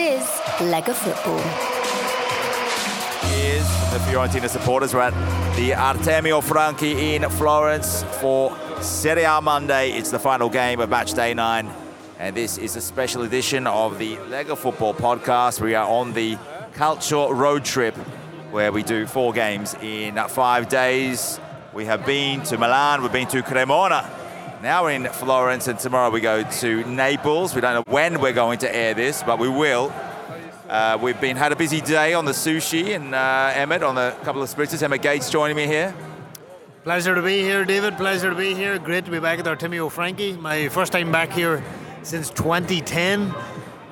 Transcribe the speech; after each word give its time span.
is 0.00 0.22
Lega 0.72 0.94
Football. 0.94 1.38
Here's 3.28 3.68
the 3.92 3.98
Fiorentina 4.06 4.48
supporters. 4.48 4.94
We're 4.94 5.02
at 5.02 5.56
the 5.56 5.72
Artemio 5.72 6.42
Franchi 6.42 7.14
in 7.14 7.28
Florence 7.28 8.02
for 8.20 8.56
Serie 8.80 9.24
A 9.24 9.42
Monday. 9.42 9.90
It's 9.90 10.10
the 10.10 10.18
final 10.18 10.48
game 10.48 10.80
of 10.80 10.88
match 10.88 11.12
day 11.12 11.34
nine. 11.34 11.70
And 12.18 12.34
this 12.34 12.56
is 12.56 12.76
a 12.76 12.80
special 12.80 13.22
edition 13.22 13.66
of 13.66 13.98
the 13.98 14.16
Lega 14.16 14.56
Football 14.56 14.94
podcast. 14.94 15.60
We 15.60 15.74
are 15.74 15.86
on 15.86 16.14
the 16.14 16.36
Calcio 16.72 17.36
road 17.36 17.66
trip 17.66 17.94
where 18.50 18.72
we 18.72 18.82
do 18.82 19.06
four 19.06 19.34
games 19.34 19.74
in 19.82 20.16
five 20.28 20.70
days. 20.70 21.38
We 21.74 21.84
have 21.84 22.06
been 22.06 22.42
to 22.44 22.56
Milan, 22.56 23.02
we've 23.02 23.12
been 23.12 23.28
to 23.28 23.42
Cremona. 23.42 24.19
Now 24.62 24.82
we're 24.82 24.90
in 24.90 25.06
Florence, 25.06 25.68
and 25.68 25.78
tomorrow 25.78 26.10
we 26.10 26.20
go 26.20 26.42
to 26.42 26.84
Naples. 26.84 27.54
We 27.54 27.62
don't 27.62 27.76
know 27.76 27.90
when 27.90 28.20
we're 28.20 28.34
going 28.34 28.58
to 28.58 28.76
air 28.76 28.92
this, 28.92 29.22
but 29.22 29.38
we 29.38 29.48
will. 29.48 29.90
Uh, 30.68 30.98
we've 31.00 31.18
been 31.18 31.38
had 31.38 31.50
a 31.50 31.56
busy 31.56 31.80
day 31.80 32.12
on 32.12 32.26
the 32.26 32.32
sushi 32.32 32.94
and 32.94 33.14
uh, 33.14 33.52
Emmett 33.54 33.82
on 33.82 33.96
a 33.96 34.12
couple 34.22 34.42
of 34.42 34.50
spritzes. 34.50 34.82
Emmett 34.82 35.00
Gates 35.00 35.30
joining 35.30 35.56
me 35.56 35.66
here. 35.66 35.94
Pleasure 36.84 37.14
to 37.14 37.22
be 37.22 37.40
here, 37.40 37.64
David. 37.64 37.96
Pleasure 37.96 38.28
to 38.28 38.36
be 38.36 38.54
here. 38.54 38.78
Great 38.78 39.06
to 39.06 39.10
be 39.10 39.18
back 39.18 39.38
at 39.38 39.46
Artemio 39.46 39.90
Franchi. 39.90 40.34
My 40.34 40.68
first 40.68 40.92
time 40.92 41.10
back 41.10 41.32
here 41.32 41.64
since 42.02 42.28
2010 42.28 43.34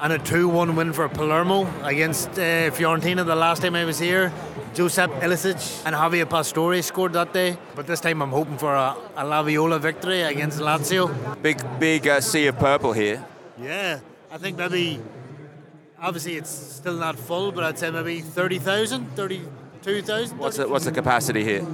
and 0.01 0.13
a 0.13 0.19
2-1 0.19 0.77
win 0.77 0.93
for 0.93 1.09
Palermo 1.09 1.67
against 1.83 2.31
uh, 2.31 2.71
Fiorentina 2.71 3.25
the 3.27 3.35
last 3.35 3.63
time 3.63 3.75
I 3.75 3.85
was 3.85 3.99
here. 3.99 4.33
Josip 4.75 5.11
Ilicic 5.21 5.83
and 5.85 5.95
Javier 5.95 6.29
Pastore 6.29 6.81
scored 6.83 7.13
that 7.15 7.33
day, 7.33 7.59
but 7.75 7.87
this 7.87 8.01
time 8.01 8.23
I'm 8.23 8.31
hoping 8.31 8.59
for 8.59 8.75
a, 8.75 8.97
a 9.17 9.25
La 9.25 9.43
Viola 9.43 9.79
victory 9.79 10.23
against 10.23 10.61
Lazio. 10.61 11.09
Big, 11.43 11.61
big 11.81 12.07
uh, 12.07 12.21
sea 12.21 12.47
of 12.47 12.59
purple 12.59 12.93
here. 12.93 13.25
Yeah, 13.61 14.01
I 14.31 14.39
think 14.39 14.57
maybe, 14.57 15.01
obviously 16.01 16.37
it's 16.37 16.51
still 16.51 16.97
not 16.97 17.19
full, 17.19 17.51
but 17.51 17.65
I'd 17.65 17.79
say 17.79 17.91
maybe 17.91 18.21
30,000, 18.21 19.17
32,000. 19.17 20.39
What's 20.39 20.59
the, 20.59 20.69
what's 20.69 20.85
the 20.85 20.93
capacity 20.93 21.43
here? 21.43 21.67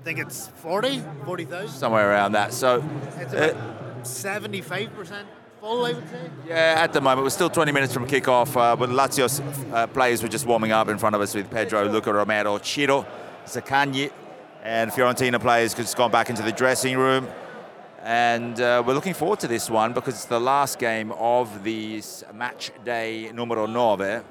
I 0.00 0.04
think 0.04 0.18
it's 0.18 0.48
40, 0.48 1.02
40,000. 1.24 1.68
Somewhere 1.68 2.10
around 2.10 2.32
that. 2.32 2.52
So, 2.52 2.84
It's 3.18 3.32
uh, 3.32 3.54
75% 4.02 5.24
full, 5.60 5.84
I 5.84 5.92
would 5.92 6.08
say. 6.08 6.30
yeah, 6.46 6.74
at 6.78 6.92
the 6.92 7.00
moment 7.00 7.22
we're 7.22 7.30
still 7.30 7.50
20 7.50 7.70
minutes 7.72 7.92
from 7.92 8.06
kickoff. 8.06 8.56
Uh, 8.56 8.74
but 8.74 8.88
Lazio's 8.88 9.40
uh, 9.72 9.86
players 9.88 10.22
were 10.22 10.28
just 10.28 10.46
warming 10.46 10.72
up 10.72 10.88
in 10.88 10.98
front 10.98 11.14
of 11.14 11.20
us 11.20 11.34
with 11.34 11.50
Pedro, 11.50 11.84
Luka 11.88 12.12
Romero, 12.12 12.58
Ciro, 12.58 13.06
Zaccagni, 13.44 14.10
and 14.62 14.90
Fiorentina 14.90 15.40
players 15.40 15.74
just 15.74 15.96
gone 15.96 16.10
back 16.10 16.30
into 16.30 16.42
the 16.42 16.52
dressing 16.52 16.96
room. 16.96 17.28
And 18.02 18.58
uh, 18.58 18.82
we're 18.86 18.94
looking 18.94 19.12
forward 19.12 19.40
to 19.40 19.48
this 19.48 19.68
one 19.68 19.92
because 19.92 20.14
it's 20.14 20.24
the 20.24 20.40
last 20.40 20.78
game 20.78 21.12
of 21.12 21.62
this 21.62 22.24
match 22.32 22.72
day 22.84 23.30
numero 23.34 23.66
nove. 23.66 24.24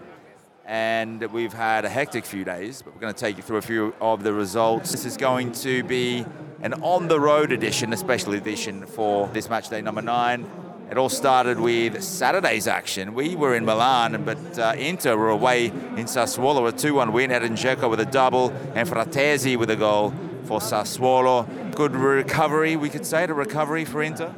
And 0.66 1.24
we've 1.32 1.54
had 1.54 1.86
a 1.86 1.90
hectic 1.90 2.26
few 2.26 2.44
days, 2.44 2.84
but 2.84 2.94
we're 2.94 3.02
going 3.02 3.14
to 3.14 3.20
take 3.20 3.38
you 3.38 3.44
through 3.44 3.58
a 3.58 3.62
few 3.62 3.94
of 4.02 4.24
the 4.24 4.34
results. 4.34 4.92
This 4.92 5.06
is 5.06 5.18
going 5.18 5.52
to 5.54 5.84
be 5.84 6.26
an 6.62 6.74
on 6.84 7.08
the 7.08 7.20
road 7.20 7.52
edition, 7.52 7.92
a 7.94 7.98
special 7.98 8.34
edition 8.34 8.86
for 8.86 9.28
this 9.30 9.50
match 9.50 9.70
day 9.70 9.82
number 9.82 10.02
nine. 10.02 10.48
It 10.90 10.98
all 10.98 11.10
started 11.10 11.60
with 11.60 12.04
Saturday's 12.04 12.68
action. 12.68 13.14
We 13.14 13.36
were 13.36 13.54
in 13.54 13.64
Milan, 13.64 14.24
but 14.26 14.58
uh, 14.58 14.74
Inter 14.76 15.16
were 15.16 15.30
away 15.30 15.68
in 15.68 16.08
Sassuolo, 16.08 16.68
a 16.68 16.72
2 16.72 16.96
1 16.96 17.14
win. 17.14 17.30
Dzeko 17.30 17.88
with 17.88 18.00
a 18.00 18.08
double, 18.08 18.50
and 18.74 18.90
Frattesi 18.90 19.56
with 19.56 19.70
a 19.70 19.76
goal 19.76 20.16
for 20.46 20.60
Sassuolo. 20.60 21.46
Good 21.76 21.96
recovery, 21.96 22.76
we 22.76 22.90
could 22.90 23.06
say, 23.06 23.28
the 23.28 23.36
recovery 23.36 23.86
for 23.86 24.02
Inter. 24.02 24.34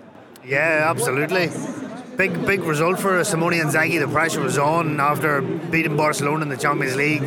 Yeah, 0.46 0.88
absolutely. 0.90 1.50
Big, 2.18 2.46
big 2.46 2.64
result 2.64 3.00
for 3.00 3.24
Simone 3.24 3.54
Inzaghi. 3.54 3.98
The 4.02 4.12
pressure 4.12 4.42
was 4.42 4.58
on 4.58 5.00
after 5.00 5.42
beating 5.42 5.96
Barcelona 5.96 6.44
in 6.44 6.50
the 6.50 6.58
Champions 6.58 6.98
League. 6.98 7.24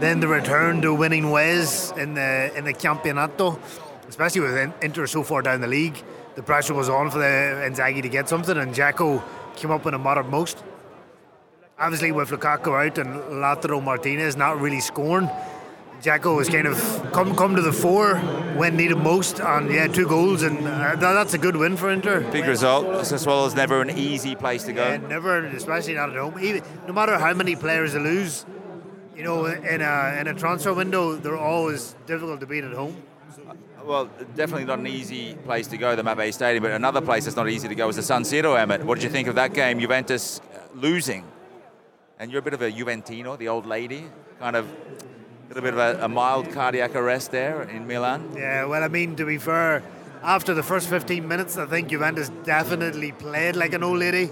Then 0.00 0.18
the 0.18 0.26
return 0.26 0.82
to 0.82 0.92
winning 0.92 1.30
ways 1.30 1.92
in 1.96 2.14
the 2.14 2.50
in 2.56 2.64
the 2.64 2.72
Campionato, 2.72 3.56
especially 4.08 4.40
with 4.40 4.74
Inter 4.82 5.06
so 5.06 5.22
far 5.22 5.42
down 5.42 5.60
the 5.60 5.68
league. 5.68 6.02
The 6.34 6.42
pressure 6.42 6.74
was 6.74 6.88
on 6.88 7.10
for 7.10 7.18
the 7.18 7.24
Inzaghi 7.24 8.02
to 8.02 8.08
get 8.08 8.28
something, 8.28 8.56
and 8.56 8.74
Dzeko 8.74 9.22
came 9.54 9.70
up 9.70 9.84
with 9.84 9.94
a 9.94 9.98
mattered 9.98 10.28
most. 10.28 10.64
Obviously, 11.78 12.10
with 12.12 12.30
Lukaku 12.30 12.86
out 12.86 12.98
and 12.98 13.14
Lautaro 13.42 13.82
Martinez 13.82 14.36
not 14.36 14.60
really 14.60 14.80
scoring, 14.80 15.30
Dzeko 16.02 16.38
has 16.38 16.48
kind 16.48 16.66
of 16.66 17.12
come 17.12 17.36
come 17.36 17.54
to 17.54 17.62
the 17.62 17.72
fore 17.72 18.16
when 18.56 18.76
needed 18.76 18.96
most, 18.96 19.40
and 19.40 19.70
yeah, 19.72 19.86
two 19.86 20.08
goals, 20.08 20.42
and 20.42 20.58
uh, 20.58 20.96
that, 20.96 20.98
that's 20.98 21.34
a 21.34 21.38
good 21.38 21.56
win 21.56 21.76
for 21.76 21.90
Inter. 21.90 22.20
Big 22.32 22.46
result. 22.46 22.84
Sassuolo 23.04 23.46
is 23.46 23.54
never 23.54 23.80
an 23.80 23.90
easy 23.90 24.34
place 24.34 24.64
to 24.64 24.72
go. 24.72 24.84
Yeah, 24.84 24.96
never, 24.96 25.44
especially 25.46 25.94
not 25.94 26.10
at 26.10 26.16
home. 26.16 26.38
Even, 26.40 26.62
no 26.88 26.92
matter 26.92 27.16
how 27.16 27.32
many 27.32 27.54
players 27.54 27.92
they 27.92 28.00
lose, 28.00 28.44
you 29.16 29.22
know, 29.22 29.46
in 29.46 29.80
a 29.80 30.16
in 30.20 30.26
a 30.26 30.34
transfer 30.34 30.74
window, 30.74 31.14
they're 31.14 31.36
always 31.38 31.94
difficult 32.06 32.40
to 32.40 32.46
beat 32.46 32.64
at 32.64 32.72
home. 32.72 32.96
Well, 33.84 34.08
definitely 34.34 34.64
not 34.64 34.78
an 34.78 34.86
easy 34.86 35.34
place 35.34 35.66
to 35.68 35.76
go, 35.76 35.94
the 35.94 36.02
Mapei 36.02 36.32
Stadium, 36.32 36.62
but 36.62 36.72
another 36.72 37.02
place 37.02 37.24
that's 37.24 37.36
not 37.36 37.50
easy 37.50 37.68
to 37.68 37.74
go 37.74 37.88
is 37.90 37.96
the 37.96 38.02
San 38.02 38.22
Siro, 38.22 38.58
Emmett. 38.58 38.82
What 38.82 38.94
did 38.94 39.04
you 39.04 39.10
think 39.10 39.28
of 39.28 39.34
that 39.34 39.52
game? 39.52 39.78
Juventus 39.78 40.40
uh, 40.40 40.60
losing. 40.74 41.24
And 42.18 42.30
you're 42.30 42.38
a 42.38 42.42
bit 42.42 42.54
of 42.54 42.62
a 42.62 42.72
Juventino, 42.72 43.36
the 43.36 43.48
old 43.48 43.66
lady, 43.66 44.06
kind 44.38 44.56
of 44.56 44.66
a 44.66 45.48
little 45.48 45.62
bit 45.62 45.74
of 45.74 45.78
a, 45.78 46.04
a 46.04 46.08
mild 46.08 46.50
cardiac 46.52 46.94
arrest 46.94 47.30
there 47.30 47.64
in 47.64 47.86
Milan. 47.86 48.32
Yeah, 48.34 48.64
well, 48.64 48.82
I 48.82 48.88
mean, 48.88 49.16
to 49.16 49.26
be 49.26 49.36
fair, 49.36 49.82
after 50.22 50.54
the 50.54 50.62
first 50.62 50.88
15 50.88 51.28
minutes, 51.28 51.58
I 51.58 51.66
think 51.66 51.88
Juventus 51.88 52.30
definitely 52.44 53.12
played 53.12 53.54
like 53.54 53.74
an 53.74 53.82
old 53.82 53.98
lady. 53.98 54.30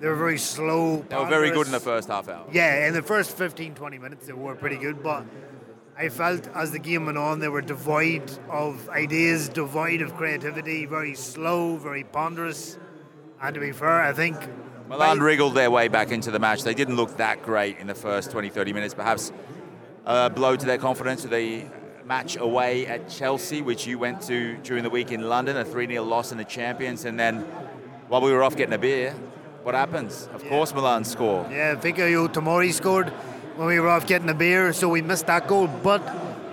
They 0.00 0.08
were 0.08 0.16
very 0.16 0.38
slow. 0.38 1.02
They 1.08 1.16
were 1.16 1.26
very 1.26 1.50
good 1.50 1.66
in 1.66 1.72
the 1.72 1.80
first 1.80 2.08
half 2.08 2.28
hour. 2.28 2.46
Yeah, 2.52 2.88
in 2.88 2.92
the 2.92 3.02
first 3.02 3.36
15, 3.38 3.74
20 3.74 3.98
minutes, 3.98 4.26
they 4.26 4.34
were 4.34 4.54
pretty 4.54 4.76
good, 4.76 5.02
but 5.02 5.24
I 5.96 6.08
felt 6.08 6.48
as 6.54 6.70
the 6.70 6.78
game 6.78 7.06
went 7.06 7.18
on, 7.18 7.38
they 7.38 7.48
were 7.48 7.60
devoid 7.60 8.30
of 8.50 8.88
ideas, 8.88 9.48
devoid 9.48 10.00
of 10.00 10.16
creativity, 10.16 10.86
very 10.86 11.14
slow, 11.14 11.76
very 11.76 12.02
ponderous. 12.02 12.78
And 13.40 13.54
to 13.54 13.60
be 13.60 13.72
fair, 13.72 14.00
I 14.00 14.12
think. 14.12 14.36
Milan 14.88 15.18
by- 15.18 15.24
wriggled 15.24 15.54
their 15.54 15.70
way 15.70 15.88
back 15.88 16.10
into 16.10 16.30
the 16.30 16.38
match. 16.38 16.62
They 16.62 16.74
didn't 16.74 16.96
look 16.96 17.16
that 17.18 17.42
great 17.42 17.78
in 17.78 17.86
the 17.86 17.94
first 17.94 18.30
20, 18.30 18.48
30 18.48 18.72
minutes. 18.72 18.94
Perhaps 18.94 19.32
a 20.06 20.30
blow 20.30 20.56
to 20.56 20.66
their 20.66 20.78
confidence 20.78 21.22
with 21.22 21.32
the 21.32 21.64
match 22.04 22.36
away 22.36 22.86
at 22.86 23.08
Chelsea, 23.08 23.62
which 23.62 23.86
you 23.86 23.98
went 23.98 24.22
to 24.22 24.56
during 24.58 24.82
the 24.82 24.90
week 24.90 25.12
in 25.12 25.28
London, 25.28 25.56
a 25.56 25.64
3 25.64 25.86
0 25.86 26.04
loss 26.04 26.32
in 26.32 26.38
the 26.38 26.44
Champions. 26.44 27.04
And 27.04 27.20
then 27.20 27.40
while 28.08 28.20
we 28.20 28.32
were 28.32 28.42
off 28.42 28.56
getting 28.56 28.74
a 28.74 28.78
beer, 28.78 29.14
what 29.62 29.74
happens? 29.74 30.28
Of 30.34 30.44
course, 30.48 30.74
Milan 30.74 31.04
score. 31.04 31.46
Yeah, 31.50 31.76
Fikayo 31.76 32.28
Tomori 32.28 32.72
scored 32.72 33.12
when 33.62 33.68
we 33.68 33.78
were 33.78 33.90
off 33.90 34.08
getting 34.08 34.28
a 34.28 34.34
beer, 34.34 34.72
so 34.72 34.88
we 34.88 35.02
missed 35.02 35.28
that 35.28 35.46
goal. 35.46 35.68
But 35.68 36.02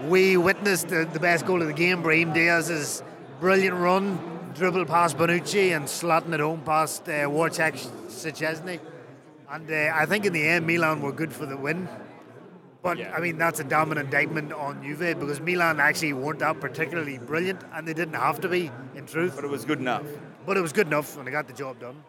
we 0.03 0.37
witnessed 0.37 0.89
the, 0.89 1.09
the 1.11 1.19
best 1.19 1.43
goal 1.43 1.59
of 1.59 1.67
the 1.67 1.73
game, 1.73 2.03
Brahim 2.03 2.33
Diaz's 2.33 3.01
brilliant 3.39 3.75
run, 3.77 4.19
dribble 4.53 4.85
past 4.85 5.17
Bonucci 5.17 5.75
and 5.75 5.85
slotting 5.85 6.33
it 6.33 6.39
home 6.39 6.61
past 6.61 7.09
uh, 7.09 7.25
Wojciech 7.27 7.89
Szczesny. 8.09 8.79
And 9.49 9.71
uh, 9.71 9.91
I 9.95 10.05
think 10.05 10.27
in 10.27 10.33
the 10.33 10.47
end, 10.47 10.67
Milan 10.67 11.01
were 11.01 11.11
good 11.11 11.33
for 11.33 11.47
the 11.47 11.57
win. 11.57 11.89
But 12.83 12.99
Yeah. 12.99 13.11
I 13.11 13.19
mean, 13.21 13.39
that's 13.39 13.59
a 13.59 13.63
dominant 13.63 14.05
indictment 14.05 14.53
on 14.53 14.83
Juve 14.83 15.19
because 15.19 15.41
Milan 15.41 15.79
actually 15.79 16.13
weren't 16.13 16.39
that 16.39 16.59
particularly 16.59 17.17
brilliant, 17.17 17.61
and 17.73 17.87
they 17.87 17.95
didn't 17.95 18.21
have 18.21 18.39
to 18.41 18.47
be, 18.47 18.69
in 18.93 19.07
truth. 19.07 19.33
But 19.35 19.45
it 19.45 19.49
was 19.49 19.65
good 19.65 19.79
enough. 19.79 20.05
But 20.45 20.57
it 20.57 20.61
was 20.61 20.73
good 20.73 20.85
enough, 20.85 21.17
and 21.17 21.25
they 21.25 21.31
got 21.31 21.47
the 21.47 21.53
job 21.53 21.79
done. 21.79 22.03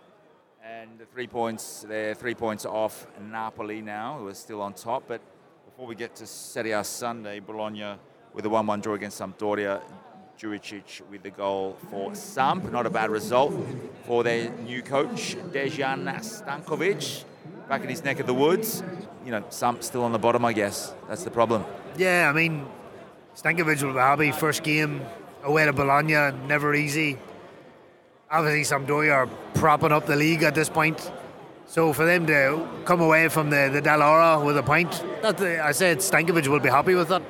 And 0.80 0.98
the 0.98 1.04
three 1.04 1.26
points, 1.26 1.84
they're 1.86 2.14
three 2.14 2.34
points 2.34 2.64
off 2.64 3.06
Napoli 3.20 3.82
now, 3.82 4.16
who 4.18 4.28
are 4.28 4.34
still 4.34 4.62
on 4.62 4.72
top. 4.72 5.02
But 5.06 5.20
before 5.66 5.86
we 5.86 5.94
get 5.94 6.16
to 6.16 6.26
Serie 6.26 6.70
A 6.70 6.82
Sunday, 6.82 7.38
Bologna 7.38 7.98
with 8.32 8.46
a 8.46 8.48
1 8.48 8.66
1 8.66 8.80
draw 8.80 8.94
against 8.94 9.20
Sampdoria. 9.20 9.82
Djuricic 10.38 11.02
with 11.10 11.22
the 11.22 11.28
goal 11.28 11.76
for 11.90 12.14
Samp. 12.14 12.72
Not 12.72 12.86
a 12.86 12.90
bad 12.90 13.10
result 13.10 13.52
for 14.06 14.24
their 14.24 14.50
new 14.52 14.80
coach, 14.80 15.36
Dejan 15.52 16.06
Stankovic, 16.20 17.24
back 17.68 17.82
in 17.82 17.90
his 17.90 18.02
neck 18.02 18.18
of 18.18 18.26
the 18.26 18.32
woods. 18.32 18.82
You 19.26 19.32
know, 19.32 19.44
Samp 19.50 19.82
still 19.82 20.04
on 20.04 20.12
the 20.12 20.18
bottom, 20.18 20.46
I 20.46 20.54
guess. 20.54 20.94
That's 21.08 21.24
the 21.24 21.30
problem. 21.30 21.62
Yeah, 21.98 22.30
I 22.30 22.32
mean, 22.32 22.64
Stankovic 23.36 23.82
will 23.82 23.92
be 23.92 23.98
happy. 23.98 24.32
First 24.32 24.62
game 24.62 25.02
away 25.42 25.66
to 25.66 25.74
Bologna, 25.74 26.32
never 26.46 26.74
easy. 26.74 27.18
Obviously, 28.32 28.62
Sampdoria 28.62 29.12
are 29.12 29.26
propping 29.54 29.90
up 29.90 30.06
the 30.06 30.14
league 30.14 30.44
at 30.44 30.54
this 30.54 30.68
point. 30.68 31.10
So 31.66 31.92
for 31.92 32.04
them 32.04 32.26
to 32.26 32.64
come 32.84 33.00
away 33.00 33.28
from 33.28 33.50
the, 33.50 33.70
the 33.72 33.82
Dallara 33.82 34.44
with 34.44 34.56
a 34.56 34.62
point, 34.62 35.04
I 35.24 35.72
said 35.72 35.98
Stankovic 35.98 36.46
will 36.46 36.60
be 36.60 36.68
happy 36.68 36.94
with 36.94 37.08
that. 37.08 37.22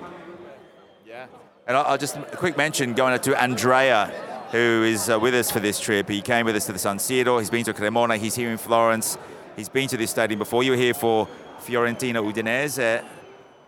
Yeah. 1.07 1.27
And 1.67 1.77
I'll, 1.77 1.85
I'll 1.85 1.99
just 1.99 2.17
a 2.17 2.37
quick 2.37 2.59
mention 2.59 2.93
going 2.93 3.15
out 3.15 3.23
to 3.23 3.43
Andrea, 3.43 4.13
who 4.51 4.83
is 4.85 5.09
uh, 5.09 5.19
with 5.19 5.35
us 5.35 5.51
for 5.51 5.61
this 5.61 5.81
trip. 5.81 6.07
He 6.07 6.21
came 6.21 6.45
with 6.45 6.55
us 6.55 6.67
to 6.67 6.73
the 6.73 6.79
San 6.79 6.99
Siro. 6.99 7.39
He's 7.39 7.51
been 7.51 7.65
to 7.65 7.73
Cremona. 7.73 8.19
He's 8.19 8.35
here 8.35 8.51
in 8.51 8.59
Florence. 8.59 9.17
He's 9.57 9.71
been 9.71 9.89
to 9.89 9.97
this 9.97 10.11
stadium 10.11 10.39
before. 10.39 10.63
You 10.63 10.73
were 10.73 10.77
here 10.77 10.95
for 10.95 11.29
Fiorentina 11.61 12.23
Udinese, 12.23 13.03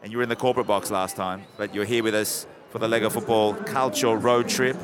and 0.03 0.13
you 0.13 0.19
were 0.19 0.23
in 0.23 0.29
the 0.29 0.37
corporate 0.37 0.67
box 0.67 0.91
last 0.91 1.17
time. 1.17 1.45
But 1.57 1.75
you're 1.75 1.87
here 1.87 2.03
with 2.03 2.15
us 2.15 2.47
for 2.69 2.79
the 2.79 2.89
Lega 2.89 3.11
Football 3.11 3.55
Calcio 3.55 4.23
road 4.23 4.51
trip. 4.51 4.77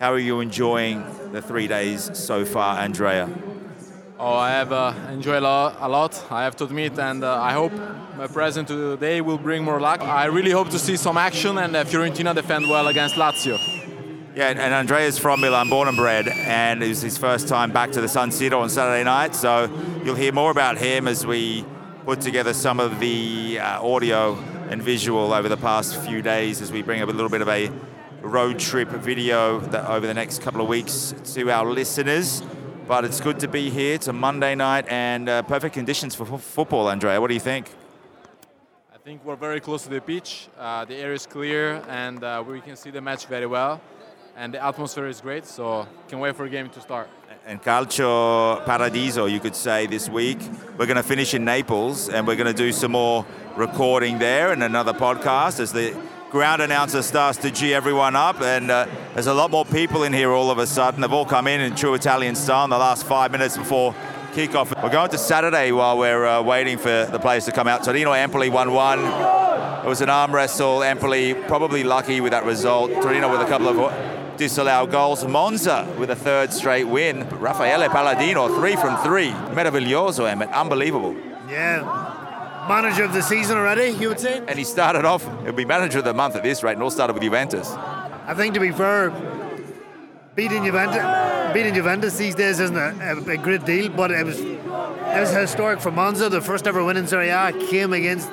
How 0.00 0.12
are 0.12 0.18
you 0.20 0.38
enjoying 0.38 1.04
the 1.32 1.42
three 1.42 1.66
days 1.66 2.16
so 2.16 2.44
far, 2.44 2.78
Andrea? 2.78 3.28
Oh, 4.16 4.32
I 4.32 4.50
have 4.50 4.72
uh, 4.72 4.94
enjoyed 5.10 5.42
a 5.42 5.88
lot, 5.88 6.24
I 6.30 6.44
have 6.44 6.54
to 6.56 6.64
admit, 6.66 6.96
and 7.00 7.24
uh, 7.24 7.42
I 7.42 7.52
hope 7.52 7.72
my 8.16 8.28
presence 8.28 8.68
today 8.68 9.20
will 9.20 9.38
bring 9.38 9.64
more 9.64 9.80
luck. 9.80 10.00
I 10.00 10.26
really 10.26 10.52
hope 10.52 10.68
to 10.70 10.78
see 10.78 10.96
some 10.96 11.16
action 11.16 11.58
and 11.58 11.74
uh, 11.74 11.82
Fiorentina 11.82 12.32
defend 12.32 12.70
well 12.70 12.86
against 12.86 13.16
Lazio. 13.16 13.58
Yeah, 14.36 14.50
and 14.50 14.60
Andrea's 14.72 15.18
from 15.18 15.40
Milan, 15.40 15.68
born 15.68 15.88
and 15.88 15.96
bred, 15.96 16.28
and 16.28 16.80
it 16.80 16.88
was 16.88 17.02
his 17.02 17.18
first 17.18 17.48
time 17.48 17.72
back 17.72 17.90
to 17.90 18.00
the 18.00 18.08
San 18.08 18.30
Siro 18.30 18.60
on 18.60 18.70
Saturday 18.70 19.02
night. 19.02 19.34
So 19.34 19.68
you'll 20.04 20.14
hear 20.14 20.32
more 20.32 20.52
about 20.52 20.78
him 20.78 21.08
as 21.08 21.26
we 21.26 21.64
put 22.04 22.20
together 22.20 22.54
some 22.54 22.78
of 22.78 23.00
the 23.00 23.58
uh, 23.58 23.84
audio 23.84 24.36
and 24.70 24.80
visual 24.80 25.32
over 25.32 25.48
the 25.48 25.56
past 25.56 25.96
few 26.02 26.22
days 26.22 26.62
as 26.62 26.70
we 26.70 26.82
bring 26.82 27.02
up 27.02 27.08
a 27.08 27.12
little 27.12 27.28
bit 27.28 27.42
of 27.42 27.48
a 27.48 27.68
road 28.22 28.58
trip 28.58 28.88
video 28.88 29.60
that 29.60 29.88
over 29.88 30.06
the 30.06 30.14
next 30.14 30.42
couple 30.42 30.60
of 30.60 30.68
weeks 30.68 31.14
to 31.34 31.50
our 31.50 31.66
listeners. 31.66 32.42
But 32.86 33.04
it's 33.04 33.20
good 33.20 33.38
to 33.40 33.48
be 33.48 33.70
here. 33.70 33.94
It's 33.94 34.08
a 34.08 34.12
Monday 34.12 34.54
night 34.54 34.86
and 34.88 35.28
uh, 35.28 35.42
perfect 35.42 35.74
conditions 35.74 36.14
for 36.14 36.32
f- 36.32 36.40
football, 36.40 36.88
Andrea. 36.88 37.20
What 37.20 37.28
do 37.28 37.34
you 37.34 37.40
think? 37.40 37.70
I 38.94 38.98
think 38.98 39.24
we're 39.24 39.36
very 39.36 39.60
close 39.60 39.82
to 39.84 39.90
the 39.90 40.00
pitch. 40.00 40.48
Uh, 40.58 40.84
the 40.84 40.94
air 40.96 41.12
is 41.12 41.26
clear 41.26 41.82
and 41.88 42.22
uh, 42.24 42.42
we 42.46 42.60
can 42.60 42.76
see 42.76 42.90
the 42.90 43.00
match 43.00 43.26
very 43.26 43.46
well. 43.46 43.80
And 44.36 44.54
the 44.54 44.64
atmosphere 44.64 45.06
is 45.06 45.20
great, 45.20 45.46
so 45.46 45.86
can't 46.08 46.22
wait 46.22 46.36
for 46.36 46.44
the 46.44 46.50
game 46.50 46.70
to 46.70 46.80
start. 46.80 47.08
And 47.46 47.62
Calcio 47.62 48.64
Paradiso, 48.64 49.26
you 49.26 49.40
could 49.40 49.56
say, 49.56 49.86
this 49.86 50.08
week. 50.08 50.38
We're 50.76 50.86
going 50.86 50.96
to 50.96 51.02
finish 51.02 51.34
in 51.34 51.44
Naples 51.44 52.08
and 52.08 52.26
we're 52.26 52.36
going 52.36 52.54
to 52.54 52.62
do 52.62 52.72
some 52.72 52.92
more 52.92 53.24
recording 53.56 54.18
there 54.18 54.52
and 54.52 54.62
another 54.62 54.92
podcast 54.92 55.58
as 55.58 55.72
the 55.72 55.98
ground 56.30 56.60
announcer 56.60 57.02
starts 57.02 57.38
to 57.38 57.50
G 57.50 57.72
everyone 57.72 58.14
up, 58.14 58.40
and 58.42 58.70
uh, 58.70 58.86
there's 59.14 59.28
a 59.28 59.34
lot 59.34 59.50
more 59.50 59.64
people 59.64 60.02
in 60.02 60.12
here 60.12 60.30
all 60.30 60.50
of 60.50 60.58
a 60.58 60.66
sudden. 60.66 61.00
They've 61.00 61.12
all 61.12 61.24
come 61.24 61.46
in 61.46 61.60
in 61.60 61.74
true 61.74 61.94
Italian 61.94 62.34
style 62.34 62.64
in 62.64 62.70
the 62.70 62.78
last 62.78 63.06
five 63.06 63.32
minutes 63.32 63.56
before 63.56 63.94
kickoff. 64.32 64.82
We're 64.82 64.90
going 64.90 65.10
to 65.10 65.18
Saturday 65.18 65.72
while 65.72 65.96
we're 65.96 66.26
uh, 66.26 66.42
waiting 66.42 66.76
for 66.76 67.06
the 67.10 67.18
players 67.18 67.46
to 67.46 67.52
come 67.52 67.66
out. 67.66 67.82
Torino 67.82 68.12
Empoli 68.12 68.50
1 68.50 68.72
1. 68.72 68.98
It 69.84 69.88
was 69.88 70.02
an 70.02 70.10
arm 70.10 70.34
wrestle. 70.34 70.82
Empoli 70.82 71.32
probably 71.32 71.82
lucky 71.82 72.20
with 72.20 72.32
that 72.32 72.44
result. 72.44 72.90
Torino 73.02 73.30
with 73.30 73.40
a 73.40 73.46
couple 73.46 73.68
of 73.68 74.36
disallowed 74.36 74.90
goals. 74.90 75.26
Monza 75.26 75.90
with 75.98 76.10
a 76.10 76.16
third 76.16 76.52
straight 76.52 76.84
win. 76.84 77.26
Raffaele 77.40 77.88
Palladino, 77.88 78.54
three 78.54 78.76
from 78.76 79.02
three. 79.02 79.30
Meraviglioso, 79.30 80.30
Emmett. 80.30 80.50
Unbelievable. 80.50 81.16
Yeah, 81.48 82.27
manager 82.68 83.04
of 83.04 83.12
the 83.12 83.22
season 83.22 83.56
already, 83.56 83.90
you 83.90 84.08
would 84.08 84.20
say? 84.20 84.42
And 84.46 84.58
he 84.58 84.64
started 84.64 85.04
off, 85.04 85.24
he'll 85.42 85.52
be 85.52 85.64
manager 85.64 85.98
of 85.98 86.04
the 86.04 86.14
month 86.14 86.36
at 86.36 86.42
this 86.42 86.62
rate, 86.62 86.74
and 86.74 86.82
all 86.82 86.90
started 86.90 87.14
with 87.14 87.22
Juventus. 87.22 87.70
I 87.72 88.34
think 88.34 88.54
to 88.54 88.60
be 88.60 88.70
fair, 88.70 89.10
beating 90.34 90.64
Juventus, 90.64 91.54
beating 91.54 91.74
Juventus 91.74 92.16
these 92.16 92.34
days 92.34 92.60
isn't 92.60 92.76
a, 92.76 92.94
a, 93.00 93.32
a, 93.32 93.36
great 93.38 93.64
deal, 93.64 93.90
but 93.90 94.10
it 94.10 94.24
was 94.24 94.38
it 94.38 95.20
was 95.20 95.30
historic 95.30 95.80
for 95.80 95.90
Monza. 95.90 96.28
The 96.28 96.40
first 96.40 96.66
ever 96.66 96.84
win 96.84 96.96
in 96.96 97.06
Serie 97.06 97.30
A 97.30 97.52
came 97.70 97.92
against 97.92 98.30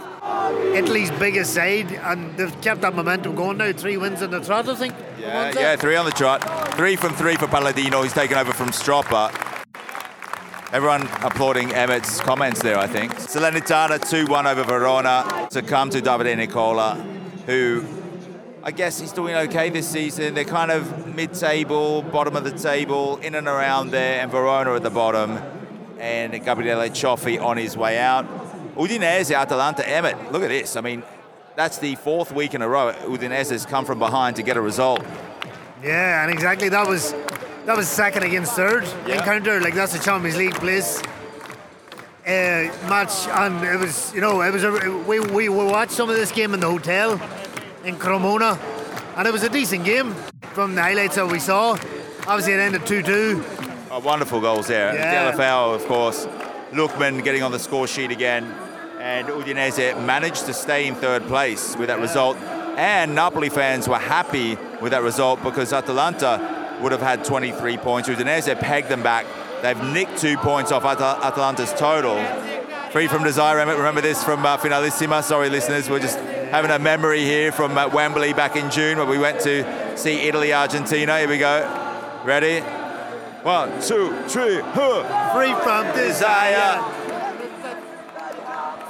Italy's 0.74 1.12
biggest 1.12 1.54
side, 1.54 1.92
and 1.92 2.36
they've 2.38 2.62
kept 2.62 2.82
that 2.82 2.94
momentum 2.94 3.36
going 3.36 3.58
now. 3.58 3.72
Three 3.72 3.98
wins 3.98 4.22
in 4.22 4.32
the 4.32 4.42
trot, 4.42 4.68
I 4.68 4.76
think. 4.76 4.94
Yeah, 5.20 5.52
yeah, 5.56 5.76
three 5.76 5.96
on 5.96 6.06
the 6.06 6.12
trot. 6.12 6.44
Three 6.76 6.96
from 6.96 7.14
three 7.16 7.36
for 7.36 7.48
Palladino. 7.48 8.04
He's 8.04 8.14
taken 8.14 8.38
over 8.38 8.54
from 8.54 8.70
Stroppa. 8.70 9.45
Everyone 10.72 11.04
applauding 11.22 11.72
Emmett's 11.72 12.20
comments 12.20 12.62
there, 12.62 12.78
I 12.78 12.88
think. 12.88 13.14
Salernitana 13.14 14.10
2 14.10 14.26
1 14.26 14.48
over 14.48 14.64
Verona 14.64 15.48
to 15.52 15.62
come 15.62 15.92
to 15.92 16.02
Davide 16.02 16.36
Nicola, 16.36 16.96
who 17.46 17.86
I 18.64 18.72
guess 18.72 19.00
he's 19.00 19.12
doing 19.12 19.36
okay 19.36 19.70
this 19.70 19.88
season. 19.88 20.34
They're 20.34 20.44
kind 20.44 20.72
of 20.72 21.16
mid 21.16 21.36
table, 21.36 22.02
bottom 22.02 22.36
of 22.36 22.44
the 22.44 22.52
table, 22.52 23.18
in 23.18 23.36
and 23.36 23.48
around 23.48 23.92
there, 23.92 24.20
and 24.22 24.32
Verona 24.32 24.74
at 24.74 24.82
the 24.82 24.90
bottom. 24.90 25.40
And 26.00 26.34
Gabriele 26.44 26.90
Cioffi 26.90 27.40
on 27.40 27.58
his 27.58 27.78
way 27.78 28.00
out. 28.00 28.26
Udinese, 28.76 29.36
Atalanta, 29.36 29.88
Emmett, 29.88 30.32
look 30.32 30.42
at 30.42 30.50
this. 30.50 30.76
I 30.76 30.82
mean, 30.82 31.04
that's 31.56 31.78
the 31.78 31.94
fourth 31.96 32.34
week 32.34 32.56
in 32.56 32.64
a 32.64 32.68
row 32.68 32.92
Udinese 33.04 33.52
has 33.52 33.68
come 33.68 33.86
from 33.86 34.00
behind 34.00 34.36
to 34.38 34.44
get 34.44 34.58
a 34.58 34.62
result. 34.62 35.04
Yeah, 35.84 36.24
and 36.24 36.34
exactly 36.34 36.70
that 36.70 36.88
was 36.88 37.14
that 37.66 37.76
was 37.76 37.88
second 37.88 38.24
against 38.24 38.54
third 38.54 38.84
yeah. 39.08 39.16
encounter. 39.16 39.60
Like 39.60 39.74
that's 39.74 39.96
a 39.96 40.00
Champions 40.00 40.38
League 40.38 40.56
place 40.56 41.02
uh, 42.26 42.70
match, 42.90 43.28
and 43.28 43.64
it 43.64 43.80
was 43.80 44.14
you 44.14 44.22
know 44.22 44.42
it 44.42 44.52
was 44.52 44.64
a, 44.64 44.72
we 45.08 45.20
we 45.20 45.50
watched 45.50 45.92
some 45.92 46.10
of 46.10 46.16
this 46.16 46.32
game 46.32 46.54
in 46.54 46.60
the 46.60 46.70
hotel 46.70 47.20
in 47.84 47.98
Cremona, 47.98 48.58
and 49.16 49.28
it 49.28 49.32
was 49.32 49.44
a 49.44 49.50
decent 49.50 49.86
game 49.86 50.14
from 50.54 50.76
the 50.76 50.82
highlights 50.82 51.16
that 51.16 51.28
we 51.28 51.40
saw. 51.40 51.72
Obviously, 52.28 52.54
it 52.54 52.60
ended 52.60 52.86
two 52.86 53.02
two. 53.02 53.44
Oh, 53.92 54.00
wonderful 54.00 54.42
goals 54.42 54.68
there. 54.68 54.94
Yeah. 54.94 55.32
Deulofeu, 55.32 55.76
of 55.76 55.86
course. 55.86 56.26
Lookman 56.72 57.24
getting 57.24 57.44
on 57.44 57.52
the 57.52 57.60
score 57.60 57.88
sheet 57.88 58.12
again, 58.12 58.44
and 59.00 59.28
Udinese 59.28 60.04
managed 60.06 60.46
to 60.48 60.54
stay 60.54 60.88
in 60.88 60.96
third 60.96 61.24
place 61.28 61.76
with 61.78 61.88
that 61.88 61.98
yeah. 61.98 62.04
result. 62.04 62.38
And 62.78 63.16
Napoli 63.16 63.50
fans 63.50 63.88
were 63.88 63.98
happy 63.98 64.58
with 64.82 64.92
that 64.92 65.02
result 65.02 65.42
because 65.44 65.72
Atalanta 65.72 66.55
would 66.82 66.92
have 66.92 67.02
had 67.02 67.24
23 67.24 67.78
points. 67.78 68.10
Udinese 68.10 68.58
pegged 68.60 68.90
them 68.90 69.04
back. 69.04 69.26
They've 69.62 69.82
nicked 69.84 70.18
two 70.18 70.38
points 70.38 70.72
off 70.72 70.86
At- 70.86 71.00
Atalanta's 71.00 71.74
total. 71.74 72.24
Free 72.92 73.08
from 73.08 73.24
desire, 73.24 73.58
remember 73.58 74.00
this 74.02 74.24
from 74.24 74.46
uh, 74.46 74.58
Finalissima. 74.58 75.22
Sorry, 75.24 75.50
listeners, 75.50 75.90
we're 75.90 76.00
just 76.00 76.18
having 76.18 76.72
a 76.72 76.80
memory 76.80 77.24
here 77.24 77.52
from 77.52 77.78
uh, 77.78 77.90
Wembley 77.90 78.32
back 78.34 78.56
in 78.56 78.70
June 78.72 78.98
where 78.98 79.06
we 79.06 79.18
went 79.18 79.42
to 79.42 79.98
see 79.98 80.28
Italy 80.28 80.54
Argentina. 80.54 81.20
Here 81.20 81.28
we 81.28 81.38
go. 81.38 82.22
Ready? 82.24 82.62
One, 83.44 83.70
two, 83.82 84.16
three, 84.28 84.60
huh. 84.62 85.34
Free 85.34 85.54
from 85.62 85.94
desire. 85.96 86.82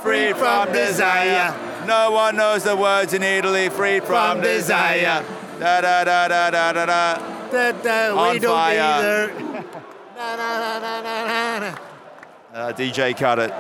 Free 0.04 0.34
from 0.34 0.72
desire. 0.72 1.86
No 1.88 2.12
one 2.12 2.36
knows 2.36 2.64
the 2.64 2.76
words 2.76 3.14
in 3.14 3.24
Italy. 3.24 3.70
Free 3.70 4.00
from, 4.00 4.38
from 4.38 4.42
desire. 4.42 5.26
Da 5.60 5.82
da 5.82 6.04
da 6.04 6.28
da 6.28 6.52
da 6.52 6.72
da 6.74 6.86
da 6.86 7.35
that 7.52 7.86
uh, 7.86 8.32
we 8.34 8.40
don't 8.40 8.52
fire. 8.52 9.32
either. 9.32 9.80
uh, 12.54 12.74
DJ 12.74 13.16
cut 13.18 13.40
it. 13.40 13.54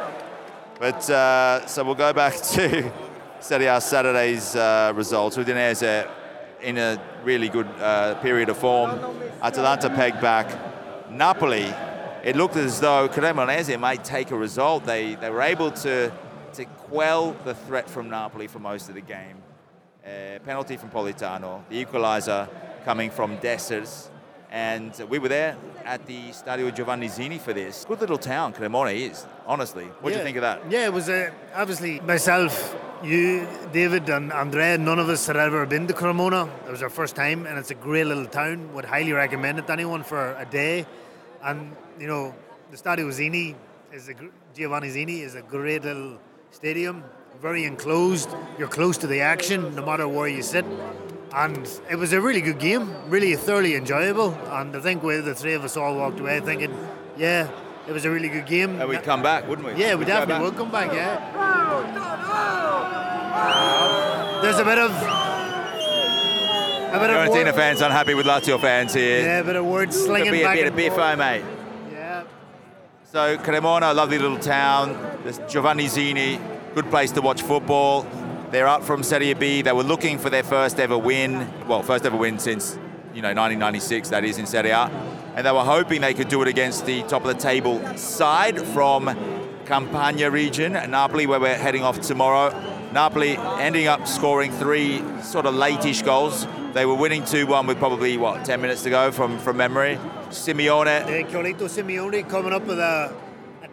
But 0.80 1.10
uh, 1.10 1.66
so 1.68 1.84
we'll 1.84 1.96
go 1.96 2.14
back 2.14 2.36
to 2.54 2.92
Serie 3.40 3.68
A 3.68 3.80
Saturday's 3.80 4.56
uh, 4.56 4.94
results. 4.96 5.38
Udinese 5.38 6.10
in 6.62 6.78
a 6.78 7.02
really 7.24 7.50
good 7.50 7.68
uh, 7.80 8.16
period 8.16 8.50
of 8.50 8.58
form. 8.58 9.00
Atalanta 9.42 9.90
pegged 9.90 10.20
back. 10.22 10.48
Napoli, 11.12 11.74
it 12.24 12.36
looked 12.36 12.56
as 12.56 12.80
though 12.80 13.08
Cremonese 13.08 13.80
might 13.80 14.04
take 14.04 14.31
a 14.31 14.36
result. 14.36 14.86
They, 14.86 15.16
they 15.16 15.30
were 15.30 15.42
able 15.42 15.71
to, 15.71 16.12
to 16.54 16.66
quell 16.66 17.33
the 17.45 17.54
threat 17.54 17.90
from 17.90 18.09
Napoli 18.09 18.48
for 18.48 18.59
most 18.59 18.90
of 18.90 18.95
the 18.95 19.02
game. 19.02 19.38
Uh, 20.04 20.40
penalty 20.40 20.78
from 20.78 20.90
Politano, 20.90 21.68
the 21.69 21.78
equalizer 21.78 22.48
coming 22.85 23.09
from 23.09 23.35
Dessers. 23.39 24.09
And 24.51 24.94
we 25.09 25.18
were 25.18 25.27
there 25.27 25.57
at 25.83 26.06
the 26.06 26.30
Stadio 26.30 26.73
Giovanni 26.73 27.07
Zini 27.07 27.39
for 27.39 27.51
this. 27.51 27.83
Good 27.83 27.99
little 27.99 28.19
town, 28.19 28.54
Cremona 28.54 28.92
is, 28.92 29.25
honestly. 29.47 29.85
What 29.85 30.11
do 30.11 30.11
yeah. 30.11 30.18
you 30.19 30.23
think 30.23 30.37
of 30.37 30.42
that? 30.42 30.71
Yeah, 30.71 30.85
it 30.85 30.94
was 30.94 31.09
uh, 31.09 31.31
obviously 31.56 31.99
myself, 32.01 32.75
you, 33.04 33.47
David, 33.73 34.07
and 34.09 34.31
Andrea, 34.31 34.77
none 34.77 34.99
of 34.99 35.09
us 35.09 35.25
had 35.25 35.35
ever 35.35 35.65
been 35.65 35.87
to 35.87 35.94
Cremona. 35.94 36.47
It 36.68 36.71
was 36.71 36.83
our 36.83 36.92
first 36.92 37.15
time, 37.15 37.47
and 37.47 37.57
it's 37.57 37.71
a 37.71 37.75
great 37.75 38.06
little 38.06 38.27
town. 38.27 38.71
Would 38.75 38.85
highly 38.85 39.13
recommend 39.13 39.57
it 39.57 39.65
to 39.65 39.73
anyone 39.73 40.04
for 40.04 40.35
a 40.37 40.45
day. 40.45 40.85
And, 41.44 41.75
you 41.99 42.07
know, 42.07 42.35
the 42.69 42.77
Stadio 42.77 43.11
Zini 43.11 43.56
is 43.92 44.09
a, 44.09 44.13
Giovanni 44.54 44.89
Zini 44.89 45.21
is 45.21 45.33
a 45.33 45.42
great 45.42 45.83
little 45.83 46.19
stadium, 46.51 47.04
very 47.42 47.65
enclosed. 47.65 48.30
You're 48.59 48.68
close 48.68 48.97
to 48.99 49.07
the 49.07 49.21
action, 49.21 49.75
no 49.75 49.83
matter 49.83 50.07
where 50.07 50.27
you 50.27 50.44
sit 50.44 50.65
and 51.34 51.70
it 51.90 51.96
was 51.96 52.14
a 52.14 52.22
really 52.22 52.42
good 52.42 52.60
game, 52.60 52.94
really 53.10 53.36
thoroughly 53.36 53.76
enjoyable. 53.76 54.34
And 54.52 54.76
I 54.76 54.80
think 54.80 55.04
we, 55.04 55.18
the 55.18 55.36
three 55.36 55.54
of 55.54 55.64
us 55.64 55.78
all 55.78 55.96
walked 55.96 56.20
away 56.20 56.40
thinking, 56.40 56.76
yeah, 57.18 57.50
it 57.88 57.92
was 57.92 58.06
a 58.06 58.10
really 58.10 58.30
good 58.30 58.46
game. 58.46 58.80
And 58.80 58.90
we'd 58.90 59.04
come 59.04 59.22
back, 59.22 59.48
wouldn't 59.48 59.68
we? 59.68 59.76
Yeah, 59.76 59.94
we 59.94 60.00
we'd 60.00 60.08
definitely 60.08 60.44
would 60.44 60.56
come 60.56 60.72
back. 60.72 60.92
Yeah. 60.92 61.32
There's 64.42 64.60
a 64.60 64.66
bit 64.66 64.78
of. 64.78 64.92
A 64.92 67.00
bit 67.00 67.10
of. 67.10 67.16
Fiorentina 67.16 67.50
of 67.50 67.56
fans 67.56 67.82
unhappy 67.82 68.14
with 68.14 68.26
Lazio 68.26 68.60
fans 68.60 68.94
here. 68.94 69.22
Yeah, 69.22 69.40
a 69.40 69.44
bit 69.44 69.56
of 69.56 69.66
word 69.66 69.94
slinging 69.94 70.32
be 70.32 70.44
back. 70.44 70.56
A 70.56 70.62
bit 70.62 70.68
of 70.68 70.76
biffo, 70.76 71.16
mate. 71.16 71.44
Yeah. 71.92 72.24
So 73.04 73.38
Cremona, 73.38 73.94
lovely 73.94 74.18
little 74.18 74.40
town. 74.40 75.20
There's 75.24 75.40
Giovanni 75.52 75.88
Zini, 75.88 76.40
good 76.74 76.90
place 76.90 77.12
to 77.12 77.22
watch 77.22 77.42
football. 77.42 78.06
They're 78.56 78.69
up 78.69 78.85
from 78.85 79.04
Serie 79.04 79.33
B. 79.33 79.62
They 79.64 79.74
were 79.74 79.83
looking 79.83 80.18
for 80.18 80.30
their 80.30 80.42
first 80.42 80.80
ever 80.80 80.97
win. 80.97 81.45
Well, 81.68 81.83
first 81.83 82.06
ever 82.06 82.16
win 82.16 82.40
since 82.40 82.76
you 83.14 83.21
know 83.21 83.33
1996. 83.33 84.07
That 84.07 84.24
is 84.24 84.38
in 84.38 84.45
Serie 84.45 84.69
A, 84.69 84.90
and 85.35 85.45
they 85.45 85.52
were 85.52 85.66
hoping 85.66 86.00
they 86.00 86.14
could 86.14 86.30
do 86.30 86.42
it 86.42 86.47
against 86.47 86.85
the 86.85 87.04
top 87.04 87.26
of 87.26 87.28
the 87.28 87.33
table 87.33 87.85
side 87.97 88.66
from 88.68 89.14
Campania 89.66 90.31
region, 90.31 90.71
Napoli, 90.71 91.28
where 91.28 91.42
we're 91.42 91.54
heading 91.54 91.83
off 91.83 92.00
tomorrow. 92.00 92.57
Napoli 92.94 93.35
ending 93.59 93.88
up 93.88 94.07
scoring 94.07 94.54
three 94.54 95.04
sort 95.21 95.45
of 95.45 95.54
late-ish 95.54 96.04
goals. 96.04 96.47
They 96.71 96.85
were 96.85 96.95
winning 96.95 97.24
2-1 97.24 97.68
with 97.68 97.78
probably, 97.78 98.16
what, 98.16 98.45
10 98.45 98.62
minutes 98.62 98.83
to 98.83 98.90
go 98.90 99.12
from, 99.12 99.38
from 99.40 99.57
memory. 99.57 100.00
Simeone. 100.30 100.85
Yeah, 100.85 101.24
Simeone 101.68 102.30
coming 102.30 102.54
up 102.54 102.66
with 102.66 102.80
a 102.80 103.14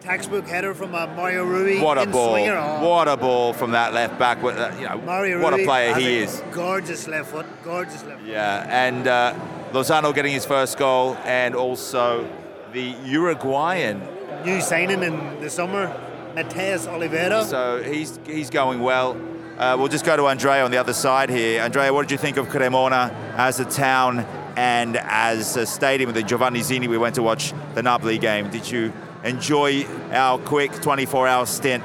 textbook 0.03 0.47
header 0.47 0.75
from 0.75 0.95
uh, 0.95 1.07
Mario 1.09 1.45
Rui. 1.45 1.81
What 1.81 1.97
a 1.97 2.07
ball! 2.07 2.33
Swinger. 2.33 2.57
Oh, 2.57 2.89
What 2.89 3.09
a 3.09 3.17
ball 3.17 3.53
from 3.53 3.71
that 3.71 3.95
left 3.95 4.19
back. 4.19 4.43
With, 4.43 4.57
uh, 4.57 4.73
You 4.79 4.89
know, 4.89 4.99
Mario 4.99 5.41
what 5.41 5.55
a 5.55 5.65
player 5.65 5.95
he 5.95 6.19
is. 6.19 6.43
Gorgeous 6.53 7.07
left 7.07 7.31
foot. 7.31 7.47
Gorgeous 7.63 8.03
left 8.05 8.21
foot. 8.21 8.29
Yeah, 8.29 8.67
and 8.69 9.07
uh, 9.07 9.35
Lozano 9.73 10.15
getting 10.15 10.33
his 10.33 10.45
first 10.45 10.77
goal, 10.79 11.17
and 11.25 11.55
also 11.55 12.29
the 12.73 12.95
Uruguayan. 13.05 14.03
New 14.45 14.61
signing 14.61 15.03
in 15.05 15.41
the 15.41 15.49
summer, 15.49 15.87
Mathías 16.35 16.89
Olivera. 16.89 17.45
So 17.45 17.83
he's 17.83 18.19
he's 18.27 18.51
going 18.51 18.81
well. 18.81 19.17
Uh, 19.59 19.77
we'll 19.79 19.89
just 19.89 20.05
go 20.05 20.17
to 20.17 20.27
Andrea 20.27 20.65
on 20.65 20.71
the 20.73 20.79
other 20.79 20.95
side 20.95 21.31
here. 21.31 21.63
Andrea, 21.63 21.93
what 21.93 22.03
did 22.03 22.11
you 22.11 22.19
think 22.19 22.37
of 22.39 22.49
Cremona 22.49 23.15
as 23.37 23.61
a 23.61 23.65
town 23.65 24.21
and 24.57 24.97
as 24.97 25.57
a 25.57 25.65
stadium 25.67 26.09
with 26.09 26.17
the 26.17 26.23
Giovanni 26.23 26.63
Zini? 26.63 26.89
We 26.89 26.99
went 26.99 27.15
to 27.15 27.23
watch 27.23 27.53
the 27.75 27.83
Napoli 27.83 28.19
game. 28.19 28.51
Did 28.51 28.69
you 28.69 28.93
enjoy 29.25 29.85
our 30.11 30.39
quick 30.39 30.73
24-hour 30.73 31.47
stint 31.47 31.85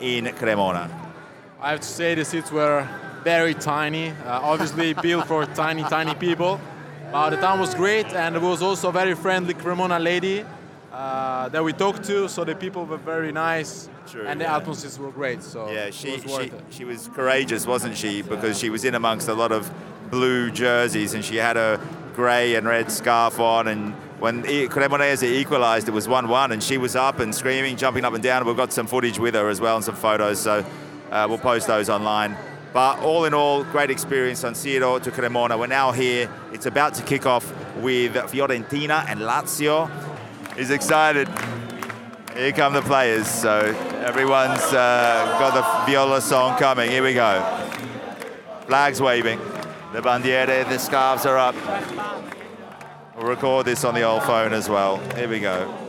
in 0.00 0.26
Cremona? 0.34 0.90
I 1.60 1.70
have 1.70 1.80
to 1.80 1.86
say 1.86 2.14
the 2.14 2.24
seats 2.24 2.52
were 2.52 2.88
very 3.24 3.54
tiny, 3.54 4.10
uh, 4.10 4.40
obviously 4.42 4.94
built 5.02 5.26
for 5.26 5.46
tiny, 5.46 5.82
tiny 5.82 6.14
people. 6.14 6.60
Uh, 7.12 7.30
the 7.30 7.36
town 7.36 7.58
was 7.58 7.74
great, 7.74 8.06
and 8.06 8.34
there 8.34 8.42
was 8.42 8.62
also 8.62 8.88
a 8.88 8.92
very 8.92 9.14
friendly 9.14 9.54
Cremona 9.54 9.98
lady 9.98 10.44
uh, 10.92 11.48
that 11.48 11.62
we 11.62 11.72
talked 11.72 12.04
to. 12.04 12.28
So 12.28 12.44
the 12.44 12.54
people 12.54 12.84
were 12.84 12.96
very 12.96 13.32
nice, 13.32 13.88
True, 14.06 14.26
and 14.26 14.40
the 14.40 14.44
yeah. 14.44 14.56
atmospheres 14.56 14.98
were 14.98 15.10
great. 15.10 15.42
So 15.42 15.70
Yeah, 15.70 15.90
she 15.90 16.12
was 16.12 16.22
she, 16.24 16.52
she 16.70 16.84
was 16.84 17.08
courageous, 17.08 17.66
wasn't 17.66 17.96
she? 17.96 18.22
Because 18.22 18.58
she 18.58 18.70
was 18.70 18.84
in 18.84 18.94
amongst 18.94 19.28
a 19.28 19.34
lot 19.34 19.52
of 19.52 19.70
blue 20.10 20.50
jerseys, 20.50 21.14
and 21.14 21.24
she 21.24 21.36
had 21.36 21.56
a 21.56 21.80
grey 22.14 22.54
and 22.54 22.66
red 22.66 22.90
scarf 22.90 23.40
on. 23.40 23.68
And 23.68 23.94
when 24.18 24.42
Cremonese 24.42 25.24
equalised, 25.24 25.88
it 25.88 25.92
was 25.92 26.06
1-1, 26.06 26.52
and 26.52 26.62
she 26.62 26.78
was 26.78 26.96
up 26.96 27.20
and 27.20 27.34
screaming, 27.34 27.76
jumping 27.76 28.04
up 28.04 28.14
and 28.14 28.22
down. 28.22 28.46
We've 28.46 28.56
got 28.56 28.72
some 28.72 28.86
footage 28.86 29.18
with 29.18 29.34
her 29.34 29.48
as 29.48 29.60
well 29.60 29.76
and 29.76 29.84
some 29.84 29.94
photos, 29.94 30.40
so 30.40 30.64
uh, 31.10 31.26
we'll 31.28 31.38
post 31.38 31.66
those 31.66 31.90
online. 31.90 32.36
But 32.72 32.98
all 33.00 33.24
in 33.24 33.34
all, 33.34 33.64
great 33.64 33.90
experience 33.90 34.44
on 34.44 34.54
Siro 34.54 35.02
to 35.02 35.10
Cremona. 35.10 35.56
We're 35.56 35.66
now 35.66 35.92
here. 35.92 36.30
It's 36.52 36.66
about 36.66 36.94
to 36.94 37.02
kick 37.02 37.24
off 37.24 37.50
with 37.76 38.14
Fiorentina 38.14 39.08
and 39.08 39.20
Lazio. 39.20 39.90
He's 40.56 40.70
excited. 40.70 41.28
Here 42.34 42.52
come 42.52 42.74
the 42.74 42.82
players. 42.82 43.28
So 43.28 43.60
everyone's 44.04 44.60
uh, 44.72 45.36
got 45.38 45.54
the 45.54 45.90
viola 45.90 46.20
song 46.20 46.58
coming. 46.58 46.90
Here 46.90 47.02
we 47.02 47.14
go. 47.14 47.40
Flags 48.66 49.00
waving. 49.00 49.38
The 49.92 50.02
bandiere, 50.02 50.68
the 50.68 50.78
scarves 50.78 51.24
are 51.24 51.38
up. 51.38 51.54
We'll 53.16 53.28
record 53.28 53.64
this 53.64 53.82
on 53.82 53.94
the 53.94 54.02
old 54.02 54.24
phone 54.24 54.52
as 54.52 54.68
well. 54.68 54.98
Here 55.14 55.26
we 55.26 55.40
go. 55.40 55.85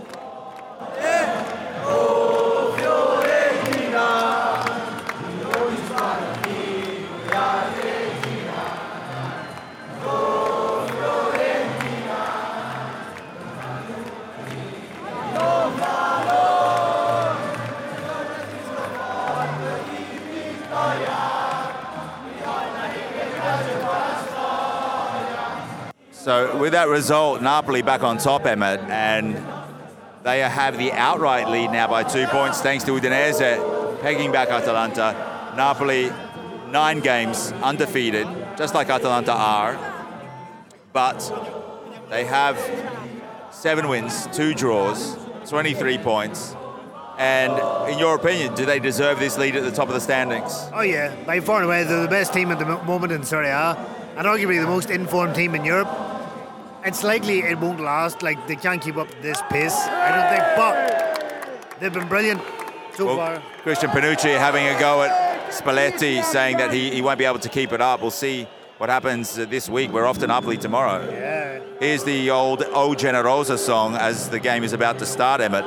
With 26.67 26.73
that 26.73 26.89
result, 26.89 27.41
Napoli 27.41 27.81
back 27.81 28.03
on 28.03 28.17
top, 28.17 28.45
Emmett, 28.45 28.81
and 28.89 29.37
they 30.23 30.41
have 30.41 30.77
the 30.77 30.91
outright 30.91 31.47
lead 31.47 31.71
now 31.71 31.87
by 31.87 32.03
two 32.03 32.27
points 32.27 32.59
thanks 32.59 32.83
to 32.83 32.91
Udinese 32.91 34.01
pegging 34.01 34.33
back 34.33 34.49
Atalanta. 34.49 35.53
Napoli, 35.55 36.11
nine 36.69 36.99
games 36.99 37.53
undefeated, 37.63 38.27
just 38.57 38.73
like 38.73 38.89
Atalanta 38.89 39.31
are, 39.31 39.79
but 40.91 41.31
they 42.09 42.25
have 42.25 42.59
seven 43.49 43.87
wins, 43.87 44.27
two 44.35 44.53
draws, 44.53 45.15
23 45.47 45.99
points. 45.99 46.53
And 47.17 47.53
in 47.89 47.97
your 47.97 48.15
opinion, 48.15 48.55
do 48.55 48.65
they 48.65 48.81
deserve 48.81 49.19
this 49.19 49.37
lead 49.37 49.55
at 49.55 49.63
the 49.63 49.71
top 49.71 49.87
of 49.87 49.93
the 49.93 50.01
standings? 50.01 50.67
Oh 50.73 50.81
yeah, 50.81 51.15
by 51.25 51.39
far 51.39 51.61
and 51.61 51.65
away 51.65 51.85
they're 51.85 52.01
the 52.01 52.09
best 52.09 52.33
team 52.33 52.51
at 52.51 52.59
the 52.59 52.65
moment 52.65 53.13
in 53.13 53.23
Serie 53.23 53.47
A, 53.47 53.77
and 54.17 54.27
arguably 54.27 54.59
the 54.59 54.67
most 54.67 54.89
informed 54.89 55.33
team 55.33 55.55
in 55.55 55.63
Europe. 55.63 55.87
It's 56.87 57.03
likely 57.03 57.39
it 57.39 57.59
won't 57.59 57.81
last. 57.81 58.23
Like 58.23 58.47
they 58.47 58.55
can't 58.55 58.81
keep 58.81 58.95
up 58.95 59.09
this 59.21 59.41
pace. 59.49 59.75
I 59.75 60.09
don't 60.15 60.29
think, 60.33 60.45
but 60.55 61.79
they've 61.81 61.93
been 61.93 62.07
brilliant 62.07 62.41
so 62.95 63.07
Well, 63.07 63.17
far. 63.17 63.43
Christian 63.61 63.89
Panucci 63.89 64.37
having 64.39 64.65
a 64.67 64.79
go 64.79 65.03
at 65.03 65.51
Spalletti, 65.51 66.23
saying 66.23 66.57
that 66.57 66.71
he, 66.71 66.89
he 66.91 67.01
won't 67.01 67.19
be 67.19 67.25
able 67.25 67.39
to 67.39 67.49
keep 67.49 67.73
it 67.73 67.81
up. 67.81 68.01
We'll 68.01 68.11
see 68.11 68.47
what 68.77 68.89
happens 68.89 69.35
this 69.35 69.69
week. 69.69 69.91
We're 69.91 70.05
off 70.05 70.19
to 70.19 70.27
Napoli 70.27 70.55
tomorrow. 70.55 71.09
Yeah, 71.11 71.59
Here's 71.81 72.05
the 72.05 72.29
old 72.31 72.63
O 72.63 72.93
Generosa 72.93 73.57
song 73.57 73.95
as 73.95 74.29
the 74.29 74.39
game 74.39 74.63
is 74.63 74.71
about 74.71 74.97
to 74.99 75.05
start, 75.05 75.41
Emmett. 75.41 75.65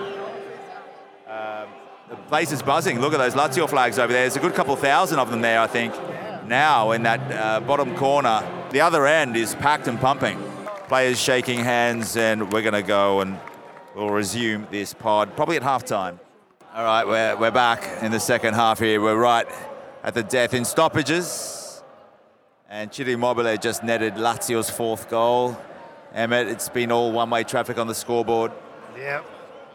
Um, 1.28 1.68
the 2.08 2.16
place 2.28 2.50
is 2.50 2.62
buzzing. 2.62 2.98
Look 3.00 3.12
at 3.12 3.18
those 3.18 3.34
Lazio 3.34 3.68
flags 3.68 3.98
over 3.98 4.10
there. 4.10 4.22
There's 4.22 4.36
a 4.36 4.40
good 4.40 4.54
couple 4.54 4.74
thousand 4.74 5.18
of 5.18 5.30
them 5.30 5.42
there, 5.42 5.60
I 5.60 5.66
think. 5.66 5.92
Now 6.46 6.92
in 6.92 7.02
that 7.02 7.20
uh, 7.30 7.60
bottom 7.60 7.94
corner, 7.94 8.42
the 8.70 8.80
other 8.80 9.06
end 9.06 9.36
is 9.36 9.54
packed 9.54 9.86
and 9.86 10.00
pumping. 10.00 10.38
Players 10.90 11.20
shaking 11.20 11.60
hands, 11.60 12.16
and 12.16 12.52
we're 12.52 12.62
going 12.62 12.74
to 12.74 12.82
go 12.82 13.20
and 13.20 13.38
we'll 13.94 14.10
resume 14.10 14.66
this 14.72 14.92
pod 14.92 15.36
probably 15.36 15.54
at 15.54 15.62
halftime. 15.62 16.18
All 16.74 16.82
right, 16.82 17.06
we're, 17.06 17.36
we're 17.36 17.52
back 17.52 18.02
in 18.02 18.10
the 18.10 18.18
second 18.18 18.54
half 18.54 18.80
here. 18.80 19.00
We're 19.00 19.14
right 19.14 19.46
at 20.02 20.14
the 20.14 20.24
death 20.24 20.52
in 20.52 20.64
stoppages. 20.64 21.84
And 22.68 22.92
Ciro 22.92 23.10
Immobile 23.10 23.56
just 23.58 23.84
netted 23.84 24.14
Lazio's 24.14 24.68
fourth 24.68 25.08
goal. 25.08 25.56
Emmett, 26.12 26.48
it's 26.48 26.68
been 26.68 26.90
all 26.90 27.12
one-way 27.12 27.44
traffic 27.44 27.78
on 27.78 27.86
the 27.86 27.94
scoreboard. 27.94 28.50
yeah. 28.98 29.22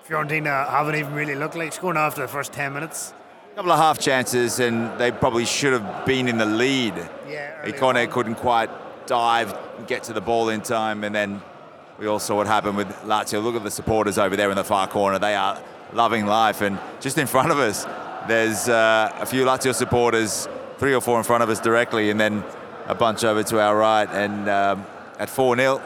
Fiorentina 0.06 0.70
haven't 0.70 0.96
even 0.96 1.14
really 1.14 1.36
looked 1.36 1.56
like 1.56 1.72
scoring 1.72 1.98
after 1.98 2.24
the 2.24 2.28
first 2.28 2.52
ten 2.52 2.74
minutes. 2.74 3.14
A 3.54 3.56
couple 3.56 3.72
of 3.72 3.80
half 3.80 4.00
chances, 4.00 4.60
and 4.60 5.00
they 5.00 5.12
probably 5.14 5.46
should 5.46 5.72
have 5.72 6.06
been 6.06 6.28
in 6.28 6.38
the 6.38 6.46
lead. 6.46 6.94
Yeah, 7.26 7.62
early 7.62 7.72
Ikone 7.72 8.06
on. 8.06 8.12
couldn't 8.12 8.36
quite 8.36 8.70
dive, 9.08 9.58
get 9.88 10.04
to 10.04 10.14
the 10.14 10.22
ball 10.22 10.50
in 10.50 10.62
time, 10.62 11.04
and 11.04 11.14
then 11.14 11.42
we 12.00 12.08
all 12.08 12.20
saw 12.20 12.36
what 12.36 12.48
happened 12.48 12.78
with 12.78 12.88
Lazio. 13.04 13.44
Look 13.44 13.56
at 13.56 13.64
the 13.64 13.72
supporters 13.72 14.18
over 14.18 14.36
there 14.36 14.50
in 14.50 14.56
the 14.56 14.64
far 14.64 14.88
corner. 14.88 15.20
They 15.20 15.36
are 15.36 15.62
loving 15.94 16.26
life, 16.26 16.62
and 16.62 16.80
just 17.00 17.18
in 17.18 17.28
front 17.28 17.52
of 17.52 17.60
us, 17.60 17.86
there's 18.28 18.68
uh, 18.68 19.16
a 19.20 19.26
few 19.26 19.46
Lazio 19.46 19.74
supporters, 19.74 20.48
three 20.78 20.94
or 20.94 21.02
four 21.02 21.18
in 21.18 21.24
front 21.24 21.44
of 21.44 21.50
us 21.50 21.60
directly, 21.60 22.10
and 22.10 22.20
then 22.20 22.44
a 22.88 22.96
bunch 22.96 23.24
over 23.24 23.44
to 23.44 23.60
our 23.60 23.78
right. 23.78 24.10
And 24.10 24.50
um, 24.50 24.86
at 25.20 25.30
4 25.30 25.56
0, 25.56 25.82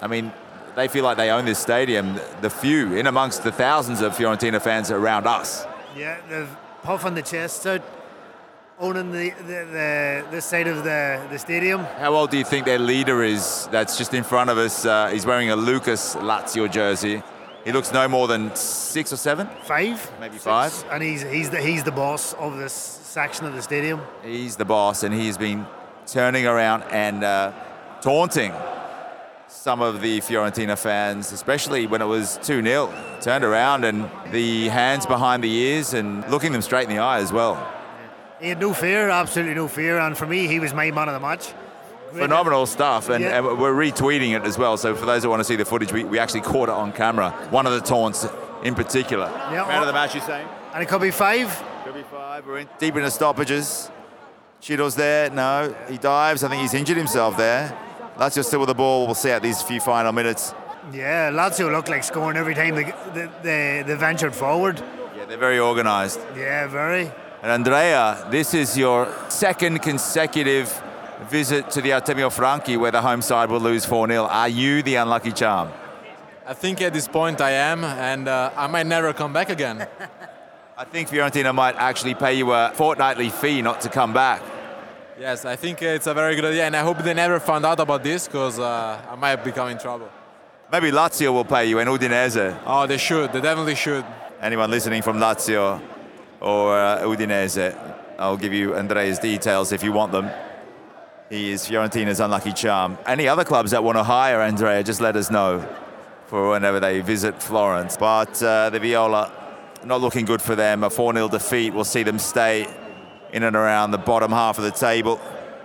I 0.00 0.06
mean, 0.06 0.32
they 0.76 0.88
feel 0.88 1.04
like 1.04 1.16
they 1.16 1.30
own 1.30 1.44
this 1.44 1.58
stadium. 1.58 2.18
The 2.40 2.50
few, 2.50 2.94
in 2.94 3.06
amongst 3.06 3.42
the 3.42 3.52
thousands 3.52 4.00
of 4.00 4.16
Fiorentina 4.16 4.60
fans 4.62 4.90
around 4.90 5.26
us. 5.26 5.66
Yeah, 5.96 6.20
they've 6.28 6.56
puffing 6.82 7.14
the 7.14 7.22
chest. 7.22 7.66
out, 7.66 7.82
owning 8.80 9.12
the 9.12 9.30
the, 9.30 9.44
the, 9.44 10.26
the 10.30 10.40
side 10.40 10.66
of 10.66 10.84
the, 10.84 11.24
the 11.30 11.38
stadium. 11.38 11.80
How 11.98 12.14
old 12.14 12.30
do 12.30 12.38
you 12.38 12.44
think 12.44 12.64
their 12.66 12.78
leader 12.78 13.22
is? 13.22 13.68
That's 13.70 13.96
just 13.98 14.14
in 14.14 14.24
front 14.24 14.50
of 14.50 14.58
us. 14.58 14.84
Uh, 14.84 15.08
he's 15.08 15.26
wearing 15.26 15.50
a 15.50 15.56
Lucas 15.56 16.16
Lazio 16.16 16.70
jersey. 16.70 17.22
He 17.64 17.72
looks 17.72 17.92
no 17.92 18.08
more 18.08 18.26
than 18.26 18.54
six 18.56 19.12
or 19.12 19.16
seven. 19.16 19.46
Five, 19.64 20.10
Maybe 20.18 20.34
Six. 20.34 20.44
five. 20.44 20.84
and 20.90 21.02
he's 21.02 21.22
he's 21.22 21.50
the 21.50 21.60
he's 21.60 21.84
the 21.84 21.92
boss 21.92 22.32
of 22.34 22.56
this 22.56 22.72
section 22.72 23.46
of 23.46 23.54
the 23.54 23.62
stadium. 23.62 24.00
He's 24.24 24.56
the 24.56 24.64
boss, 24.64 25.02
and 25.02 25.14
he's 25.14 25.36
been 25.36 25.66
turning 26.06 26.46
around 26.46 26.82
and 26.84 27.22
uh, 27.22 27.52
taunting 28.00 28.52
some 29.46 29.82
of 29.82 30.00
the 30.00 30.20
Fiorentina 30.20 30.78
fans, 30.78 31.32
especially 31.32 31.86
when 31.86 32.00
it 32.00 32.06
was 32.06 32.38
2 32.44 32.62
0. 32.62 32.92
Turned 33.20 33.44
around 33.44 33.84
and 33.84 34.08
the 34.32 34.68
hands 34.68 35.04
behind 35.06 35.44
the 35.44 35.52
ears 35.52 35.92
and 35.92 36.28
looking 36.30 36.52
them 36.52 36.62
straight 36.62 36.84
in 36.88 36.94
the 36.96 37.02
eye 37.02 37.18
as 37.18 37.30
well. 37.32 37.56
He 38.40 38.48
had 38.48 38.60
no 38.60 38.72
fear, 38.72 39.10
absolutely 39.10 39.54
no 39.54 39.68
fear, 39.68 39.98
and 39.98 40.16
for 40.16 40.26
me, 40.26 40.46
he 40.46 40.60
was 40.60 40.72
my 40.72 40.90
man 40.90 41.08
of 41.08 41.14
the 41.14 41.20
match. 41.20 41.52
Great- 42.10 42.22
Phenomenal 42.22 42.66
stuff, 42.66 43.08
and, 43.08 43.22
Yeah. 43.22 43.38
and 43.38 43.58
we're 43.58 43.72
retweeting 43.74 44.34
it 44.34 44.44
as 44.44 44.58
well. 44.58 44.76
So 44.76 44.94
for 44.94 45.06
those 45.06 45.22
who 45.22 45.30
want 45.30 45.40
to 45.40 45.44
see 45.44 45.56
the 45.56 45.64
footage, 45.64 45.92
we, 45.92 46.04
we 46.04 46.18
actually 46.18 46.40
caught 46.40 46.68
it 46.68 46.74
on 46.74 46.92
camera. 46.92 47.30
One 47.50 47.66
of 47.66 47.72
the 47.72 47.80
taunts 47.80 48.26
in 48.64 48.74
particular. 48.74 49.30
Yeah, 49.52 49.66
Man 49.66 49.80
of 49.80 49.86
the 49.86 49.90
oh. 49.90 49.94
match, 49.94 50.14
you 50.14 50.20
saying? 50.22 50.48
And 50.74 50.82
it 50.82 50.86
could 50.86 51.00
be 51.00 51.10
five. 51.10 51.62
Could 51.84 51.94
be 51.94 52.02
five. 52.02 52.46
We're 52.46 52.58
in, 52.58 52.68
deep 52.78 52.96
into 52.96 53.10
stoppages. 53.10 53.90
Chido's 54.60 54.94
there. 54.94 55.30
No, 55.30 55.74
he 55.88 55.98
dives. 55.98 56.42
I 56.42 56.48
think 56.48 56.62
he's 56.62 56.74
injured 56.74 56.96
himself 56.96 57.36
there. 57.36 57.76
Lazio 58.16 58.44
still 58.44 58.60
with 58.60 58.68
the 58.68 58.74
ball. 58.74 59.06
We'll 59.06 59.14
see 59.14 59.30
out 59.30 59.42
these 59.42 59.62
few 59.62 59.80
final 59.80 60.12
minutes. 60.12 60.52
Yeah, 60.92 61.30
Lazio 61.30 61.70
looked 61.70 61.88
like 61.88 62.04
scoring 62.04 62.36
every 62.36 62.54
time 62.54 62.74
they, 62.74 62.92
they, 63.14 63.28
they, 63.42 63.84
they 63.86 63.94
ventured 63.94 64.34
forward. 64.34 64.82
Yeah, 65.16 65.26
they're 65.26 65.38
very 65.38 65.58
organised. 65.60 66.20
Yeah, 66.36 66.66
very. 66.66 67.10
And 67.42 67.50
Andrea, 67.50 68.26
this 68.30 68.52
is 68.52 68.76
your 68.76 69.08
second 69.30 69.78
consecutive 69.80 70.68
visit 71.30 71.70
to 71.70 71.80
the 71.80 71.88
Artemio 71.90 72.30
Franchi 72.30 72.76
where 72.76 72.90
the 72.90 73.00
home 73.00 73.22
side 73.22 73.48
will 73.48 73.60
lose 73.60 73.86
4 73.86 74.08
0. 74.08 74.24
Are 74.26 74.48
you 74.48 74.82
the 74.82 74.96
unlucky 74.96 75.32
charm? 75.32 75.72
I 76.46 76.52
think 76.52 76.82
at 76.82 76.92
this 76.92 77.08
point 77.08 77.40
I 77.40 77.52
am, 77.52 77.82
and 77.82 78.28
uh, 78.28 78.50
I 78.54 78.66
might 78.66 78.86
never 78.86 79.14
come 79.14 79.32
back 79.32 79.48
again. 79.48 79.88
I 80.76 80.84
think 80.84 81.08
Fiorentina 81.08 81.54
might 81.54 81.76
actually 81.76 82.14
pay 82.14 82.34
you 82.34 82.52
a 82.52 82.72
fortnightly 82.74 83.30
fee 83.30 83.62
not 83.62 83.80
to 83.82 83.88
come 83.88 84.12
back. 84.12 84.42
yes, 85.18 85.46
I 85.46 85.56
think 85.56 85.80
it's 85.80 86.06
a 86.06 86.12
very 86.12 86.34
good 86.34 86.44
idea, 86.44 86.64
and 86.66 86.76
I 86.76 86.82
hope 86.82 86.98
they 86.98 87.14
never 87.14 87.40
found 87.40 87.64
out 87.64 87.80
about 87.80 88.02
this 88.02 88.26
because 88.26 88.58
uh, 88.58 89.00
I 89.10 89.14
might 89.16 89.36
become 89.36 89.68
in 89.68 89.78
trouble. 89.78 90.10
Maybe 90.70 90.90
Lazio 90.90 91.32
will 91.32 91.46
pay 91.46 91.64
you 91.70 91.78
and 91.78 91.88
Udinese. 91.88 92.58
Oh, 92.66 92.86
they 92.86 92.98
should. 92.98 93.32
They 93.32 93.40
definitely 93.40 93.76
should. 93.76 94.04
Anyone 94.42 94.70
listening 94.70 95.00
from 95.00 95.16
Lazio 95.18 95.80
or 96.40 96.78
uh, 96.78 97.00
Udinese, 97.02 97.76
I'll 98.18 98.36
give 98.36 98.52
you 98.52 98.74
Andrea's 98.74 99.18
details 99.18 99.72
if 99.72 99.82
you 99.82 99.92
want 99.92 100.12
them. 100.12 100.30
He 101.28 101.52
is 101.52 101.66
Fiorentina's 101.66 102.20
unlucky 102.20 102.52
charm. 102.52 102.98
Any 103.06 103.28
other 103.28 103.44
clubs 103.44 103.70
that 103.70 103.84
want 103.84 103.96
to 103.98 104.02
hire 104.02 104.40
Andrea, 104.40 104.82
just 104.82 105.00
let 105.00 105.16
us 105.16 105.30
know 105.30 105.66
for 106.26 106.50
whenever 106.50 106.80
they 106.80 107.00
visit 107.00 107.42
Florence. 107.42 107.96
But 107.96 108.42
uh, 108.42 108.70
the 108.70 108.80
Viola, 108.80 109.30
not 109.84 110.00
looking 110.00 110.24
good 110.24 110.42
for 110.42 110.54
them. 110.54 110.82
A 110.82 110.90
4 110.90 111.14
0 111.14 111.28
defeat 111.28 111.72
will 111.72 111.84
see 111.84 112.02
them 112.02 112.18
stay 112.18 112.66
in 113.32 113.42
and 113.42 113.54
around 113.54 113.92
the 113.92 113.98
bottom 113.98 114.32
half 114.32 114.58
of 114.58 114.64
the 114.64 114.70
table. 114.70 115.20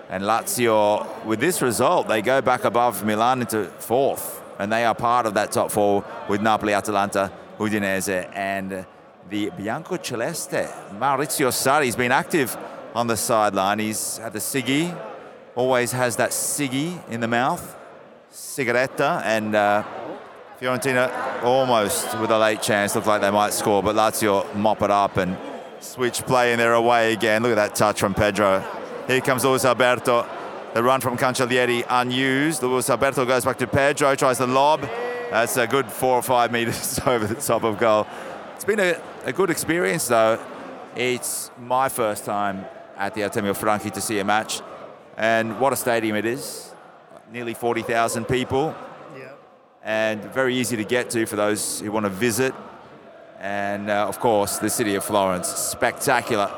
And 0.09 0.23
Lazio, 0.23 1.25
with 1.25 1.39
this 1.39 1.61
result, 1.61 2.07
they 2.07 2.21
go 2.21 2.41
back 2.41 2.63
above 2.63 3.03
Milan 3.03 3.41
into 3.41 3.65
fourth. 3.79 4.41
And 4.59 4.71
they 4.71 4.85
are 4.85 4.95
part 4.95 5.25
of 5.25 5.33
that 5.33 5.51
top 5.51 5.71
four 5.71 6.05
with 6.29 6.41
Napoli, 6.41 6.73
Atalanta, 6.73 7.31
Udinese, 7.57 8.29
and 8.35 8.85
the 9.29 9.49
Bianco 9.57 9.97
Celeste. 9.97 10.69
Maurizio 10.93 11.49
Sarri's 11.51 11.95
been 11.95 12.11
active 12.11 12.55
on 12.93 13.07
the 13.07 13.17
sideline. 13.17 13.79
He's 13.79 14.17
had 14.17 14.33
the 14.33 14.39
Siggy, 14.39 14.95
always 15.55 15.91
has 15.91 16.15
that 16.17 16.31
Siggy 16.31 17.07
in 17.09 17.21
the 17.21 17.27
mouth, 17.27 17.75
cigaretta, 18.31 19.21
and 19.23 19.55
uh, 19.55 19.83
Fiorentina 20.59 21.43
almost 21.43 22.17
with 22.19 22.29
a 22.29 22.37
late 22.37 22.61
chance. 22.61 22.95
Looked 22.95 23.07
like 23.07 23.21
they 23.21 23.31
might 23.31 23.53
score, 23.53 23.81
but 23.81 23.95
Lazio 23.95 24.53
mop 24.55 24.81
it 24.81 24.91
up 24.91 25.17
and 25.17 25.37
switch 25.79 26.21
play 26.23 26.51
and 26.51 26.59
they're 26.59 26.73
away 26.73 27.13
again. 27.13 27.43
Look 27.43 27.51
at 27.51 27.55
that 27.55 27.75
touch 27.75 27.99
from 27.99 28.13
Pedro. 28.13 28.63
Here 29.07 29.21
comes 29.21 29.43
Luis 29.43 29.65
Alberto. 29.65 30.27
The 30.73 30.83
run 30.83 30.99
from 31.01 31.17
Cancellieri 31.17 31.85
unused. 31.89 32.61
Luis 32.61 32.89
Alberto 32.89 33.25
goes 33.25 33.45
back 33.45 33.57
to 33.59 33.67
Pedro, 33.67 34.13
tries 34.15 34.39
the 34.39 34.47
lob. 34.47 34.81
That's 35.31 35.57
a 35.57 35.67
good 35.67 35.87
four 35.87 36.15
or 36.17 36.21
five 36.21 36.51
meters 36.53 36.99
over 37.05 37.25
the 37.25 37.35
top 37.35 37.63
of 37.63 37.77
goal. 37.77 38.07
It's 38.65 38.75
been 38.75 38.79
a, 38.79 38.99
a 39.25 39.31
good 39.31 39.51
experience 39.51 40.07
though. 40.07 40.43
It's 40.95 41.51
my 41.59 41.87
first 41.87 42.25
time 42.25 42.65
at 42.97 43.13
the 43.13 43.21
Artemio 43.21 43.55
Franchi 43.55 43.91
to 43.91 44.01
see 44.01 44.17
a 44.17 44.23
match. 44.25 44.59
And 45.17 45.59
what 45.59 45.71
a 45.71 45.75
stadium 45.75 46.15
it 46.15 46.25
is. 46.25 46.73
Nearly 47.31 47.53
40,000 47.53 48.25
people 48.25 48.73
Yeah. 49.15 49.33
and 49.83 50.23
very 50.33 50.55
easy 50.55 50.77
to 50.77 50.83
get 50.83 51.11
to 51.11 51.27
for 51.27 51.35
those 51.35 51.79
who 51.79 51.91
want 51.91 52.07
to 52.07 52.09
visit. 52.09 52.55
And 53.39 53.87
uh, 53.91 54.07
of 54.07 54.19
course, 54.19 54.57
the 54.57 54.71
city 54.71 54.95
of 54.95 55.03
Florence, 55.03 55.47
spectacular. 55.47 56.49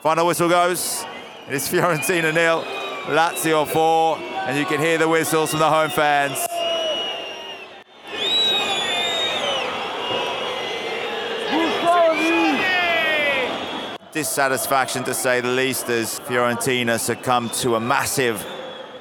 Final 0.00 0.28
whistle 0.28 0.48
goes. 0.48 1.04
It 1.48 1.54
is 1.54 1.66
Fiorentina 1.72 2.32
nil, 2.32 2.62
Lazio 3.06 3.66
four, 3.66 4.16
and 4.18 4.56
you 4.56 4.64
can 4.64 4.78
hear 4.78 4.96
the 4.96 5.08
whistles 5.08 5.50
from 5.50 5.58
the 5.58 5.68
home 5.68 5.90
fans. 5.90 6.38
Dissatisfaction 14.22 15.02
to 15.02 15.14
say 15.14 15.40
the 15.40 15.48
least 15.48 15.88
as 15.88 16.20
Fiorentina 16.20 17.00
succumb 17.00 17.50
to 17.50 17.74
a 17.74 17.80
massive 17.80 18.40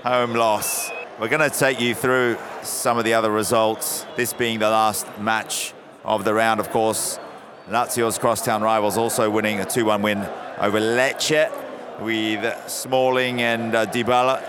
home 0.04 0.34
loss. 0.34 0.90
We're 1.20 1.28
going 1.28 1.48
to 1.48 1.56
take 1.56 1.80
you 1.80 1.94
through 1.94 2.40
some 2.64 2.98
of 2.98 3.06
the 3.06 3.14
other 3.14 3.30
results, 3.30 4.08
this 4.16 4.34
being 4.34 4.58
the 4.58 4.72
last 4.72 5.06
match 5.20 5.76
of 6.04 6.24
the 6.24 6.34
round, 6.34 6.60
of 6.60 6.72
course. 6.72 7.20
Lazio's 7.70 8.18
crosstown 8.18 8.64
rivals 8.64 8.98
also 8.98 9.30
winning 9.30 9.60
a 9.60 9.66
2 9.66 9.86
1 9.86 10.02
win 10.02 10.28
over 10.58 10.80
Lecce 10.80 11.52
with 12.00 12.68
Smalling 12.68 13.44
and 13.44 13.76
uh, 13.76 13.86
Dybala. 13.86 14.44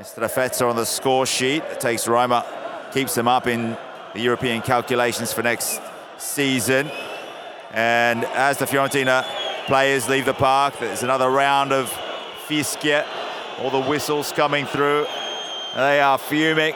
Strefezza 0.00 0.68
on 0.68 0.74
the 0.74 0.86
score 0.86 1.24
sheet. 1.24 1.62
It 1.70 1.78
takes 1.78 2.08
Roma, 2.08 2.44
keeps 2.92 3.14
them 3.14 3.28
up 3.28 3.46
in 3.46 3.76
the 4.14 4.20
European 4.20 4.60
calculations 4.60 5.32
for 5.32 5.44
next 5.44 5.80
season. 6.18 6.90
And 7.72 8.24
as 8.24 8.58
the 8.58 8.64
Fiorentina 8.64 9.24
players 9.70 10.08
leave 10.08 10.24
the 10.24 10.34
park, 10.34 10.76
there's 10.80 11.04
another 11.04 11.30
round 11.30 11.72
of 11.72 11.88
Fischia. 12.48 13.06
All 13.60 13.70
the 13.70 13.80
whistles 13.80 14.32
coming 14.32 14.66
through. 14.66 15.06
They 15.76 16.00
are 16.00 16.18
fuming. 16.18 16.74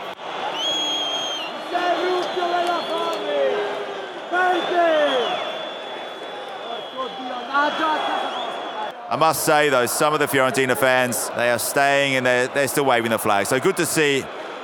I 9.11 9.17
must 9.19 9.43
say, 9.43 9.71
though, 9.71 9.87
some 9.87 10.15
of 10.15 10.21
the 10.21 10.27
Fiorentina 10.27 10.79
fans, 10.79 11.31
they 11.31 11.51
are 11.51 11.59
staying 11.59 12.15
and 12.15 12.25
they're, 12.25 12.47
they're 12.47 12.69
still 12.69 12.85
waving 12.85 13.11
the 13.11 13.19
flag. 13.19 13.47
So 13.47 13.59
good 13.59 13.77
to 13.79 13.87
see, 13.87 14.19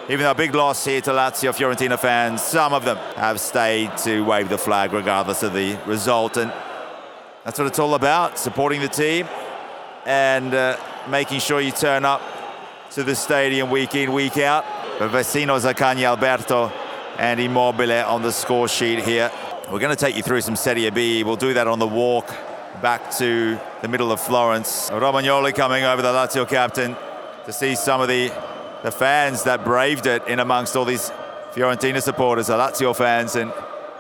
even 0.04 0.20
though 0.20 0.30
a 0.30 0.36
big 0.36 0.54
loss 0.54 0.84
here 0.84 1.00
to 1.00 1.10
Lazio 1.10 1.52
Fiorentina 1.52 1.98
fans, 1.98 2.42
some 2.42 2.74
of 2.74 2.84
them 2.84 2.96
have 3.16 3.40
stayed 3.40 3.96
to 4.04 4.24
wave 4.24 4.48
the 4.48 4.58
flag 4.58 4.92
regardless 4.92 5.42
of 5.42 5.52
the 5.52 5.76
result. 5.84 6.36
And 6.36 6.52
that's 7.44 7.58
what 7.58 7.66
it's 7.66 7.78
all 7.78 7.94
about, 7.94 8.38
supporting 8.38 8.80
the 8.80 8.88
team 8.88 9.26
and 10.04 10.54
uh, 10.54 10.76
making 11.08 11.40
sure 11.40 11.60
you 11.60 11.70
turn 11.70 12.04
up 12.04 12.20
to 12.90 13.02
the 13.02 13.14
stadium 13.14 13.70
week 13.70 13.94
in, 13.94 14.12
week 14.12 14.36
out. 14.38 14.64
Vecino 14.98 15.58
Zaccagni 15.58 16.02
Alberto 16.02 16.70
and 17.18 17.40
Immobile 17.40 18.04
on 18.04 18.22
the 18.22 18.32
score 18.32 18.68
sheet 18.68 18.98
here. 18.98 19.30
We're 19.70 19.78
going 19.78 19.96
to 19.96 20.04
take 20.04 20.16
you 20.16 20.22
through 20.22 20.42
some 20.42 20.56
Serie 20.56 20.90
B. 20.90 21.24
We'll 21.24 21.36
do 21.36 21.54
that 21.54 21.66
on 21.66 21.78
the 21.78 21.86
walk 21.86 22.28
back 22.82 23.10
to 23.16 23.58
the 23.80 23.88
middle 23.88 24.12
of 24.12 24.20
Florence. 24.20 24.90
Romagnoli 24.90 25.54
coming 25.54 25.84
over, 25.84 26.02
the 26.02 26.08
Lazio 26.08 26.46
captain, 26.46 26.96
to 27.46 27.52
see 27.52 27.74
some 27.74 28.00
of 28.00 28.08
the, 28.08 28.28
the 28.82 28.90
fans 28.90 29.44
that 29.44 29.64
braved 29.64 30.06
it 30.06 30.26
in 30.26 30.40
amongst 30.40 30.76
all 30.76 30.84
these 30.84 31.10
Fiorentina 31.52 32.02
supporters, 32.02 32.48
the 32.48 32.54
Lazio 32.54 32.94
fans, 32.94 33.36
and 33.36 33.52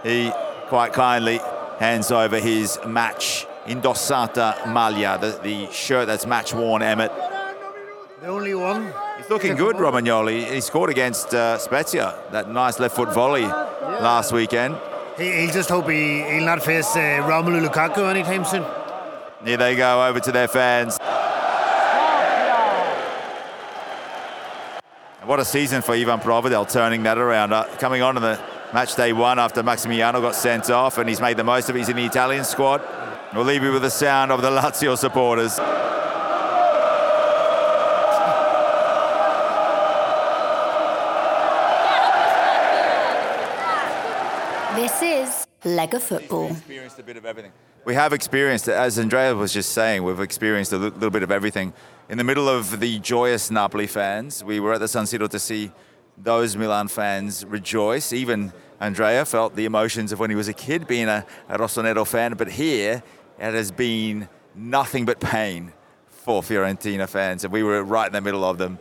he 0.02 0.30
quite 0.68 0.92
kindly 0.92 1.40
hands 1.80 2.12
over 2.12 2.38
his 2.38 2.78
match 2.86 3.46
indossata 3.64 4.54
maglia, 4.64 5.18
the, 5.18 5.40
the 5.42 5.72
shirt 5.72 6.06
that's 6.06 6.26
match 6.26 6.52
worn, 6.52 6.82
Emmett. 6.82 7.10
The 8.20 8.26
only 8.26 8.54
one. 8.54 8.92
He's 9.16 9.30
looking 9.30 9.56
good, 9.56 9.76
Romagnoli. 9.76 10.44
He 10.44 10.60
scored 10.60 10.90
against 10.90 11.34
uh, 11.34 11.56
Spezia, 11.56 12.18
that 12.32 12.50
nice 12.50 12.78
left 12.78 12.94
foot 12.94 13.14
volley 13.14 13.46
last 13.46 14.30
weekend. 14.30 14.76
He, 15.16 15.32
he'll 15.32 15.50
just 15.50 15.70
hope 15.70 15.88
he, 15.88 16.22
he'll 16.22 16.44
not 16.44 16.62
face 16.62 16.94
uh, 16.96 17.24
Romelu 17.26 17.66
Lukaku 17.66 18.10
anytime 18.10 18.44
soon. 18.44 18.64
Here 19.42 19.56
they 19.56 19.74
go 19.74 20.06
over 20.06 20.20
to 20.20 20.32
their 20.32 20.48
fans. 20.48 20.98
What 25.24 25.40
a 25.40 25.44
season 25.46 25.80
for 25.80 25.94
Ivan 25.94 26.20
Provedel, 26.20 26.70
turning 26.70 27.04
that 27.04 27.16
around. 27.16 27.54
Uh, 27.54 27.64
coming 27.78 28.02
on 28.02 28.16
to 28.16 28.20
the 28.20 28.38
match 28.72 28.94
day 28.94 29.12
one 29.12 29.38
after 29.38 29.62
Maximiano 29.62 30.20
got 30.20 30.34
sent 30.34 30.70
off, 30.70 30.98
and 30.98 31.08
he's 31.08 31.20
made 31.20 31.36
the 31.36 31.44
most 31.44 31.68
of 31.68 31.76
it. 31.76 31.80
He's 31.80 31.88
in 31.88 31.96
the 31.96 32.04
Italian 32.04 32.44
squad. 32.44 32.82
We'll 33.34 33.44
leave 33.44 33.62
you 33.62 33.72
with 33.72 33.82
the 33.82 33.90
sound 33.90 34.32
of 34.32 34.42
the 34.42 34.50
Lazio 34.50 34.96
supporters. 34.96 35.56
This 44.76 45.02
is 45.02 45.46
Lega 45.64 46.00
Football. 46.00 46.52
experienced 46.52 46.98
a 46.98 47.02
bit 47.02 47.16
of 47.16 47.26
everything. 47.26 47.52
We 47.84 47.94
have 47.94 48.12
experienced, 48.12 48.68
as 48.68 48.98
Andrea 48.98 49.34
was 49.34 49.52
just 49.52 49.72
saying, 49.72 50.04
we've 50.04 50.20
experienced 50.20 50.72
a 50.72 50.78
little 50.78 51.10
bit 51.10 51.22
of 51.22 51.30
everything. 51.30 51.72
In 52.08 52.18
the 52.18 52.24
middle 52.24 52.48
of 52.48 52.80
the 52.80 52.98
joyous 52.98 53.50
Napoli 53.50 53.86
fans, 53.86 54.44
we 54.44 54.60
were 54.60 54.74
at 54.74 54.80
the 54.80 54.88
San 54.88 55.04
Siro 55.04 55.28
to 55.28 55.38
see 55.38 55.70
those 56.22 56.56
Milan 56.56 56.88
fans 56.88 57.44
rejoice. 57.44 58.12
Even 58.12 58.52
Andrea 58.78 59.24
felt 59.24 59.56
the 59.56 59.64
emotions 59.64 60.12
of 60.12 60.20
when 60.20 60.30
he 60.30 60.36
was 60.36 60.48
a 60.48 60.52
kid 60.52 60.86
being 60.86 61.08
a, 61.08 61.26
a 61.48 61.58
Rossonero 61.58 62.06
fan, 62.06 62.34
but 62.34 62.48
here 62.48 63.02
it 63.38 63.54
has 63.54 63.70
been 63.70 64.28
nothing 64.54 65.04
but 65.04 65.20
pain 65.20 65.72
for 66.08 66.42
Fiorentina 66.42 67.08
fans, 67.08 67.44
and 67.44 67.52
we 67.52 67.62
were 67.62 67.82
right 67.82 68.06
in 68.06 68.12
the 68.12 68.20
middle 68.20 68.44
of 68.44 68.58
them 68.58 68.78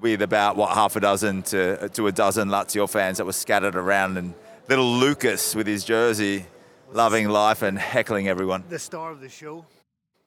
with 0.00 0.22
about 0.22 0.56
what 0.56 0.70
half 0.70 0.96
a 0.96 1.00
dozen 1.00 1.42
to 1.42 1.88
to 1.90 2.06
a 2.06 2.12
dozen 2.12 2.48
Lazio 2.48 2.88
fans 2.88 3.18
that 3.18 3.24
were 3.24 3.32
scattered 3.32 3.76
around, 3.76 4.16
and 4.16 4.34
little 4.68 4.92
Lucas 4.92 5.54
with 5.54 5.66
his 5.66 5.84
jersey, 5.84 6.46
loving 6.92 7.28
life 7.28 7.62
and 7.62 7.78
heckling 7.78 8.28
everyone. 8.28 8.64
The 8.68 8.78
star 8.78 9.10
of 9.10 9.20
the 9.20 9.28
show. 9.28 9.64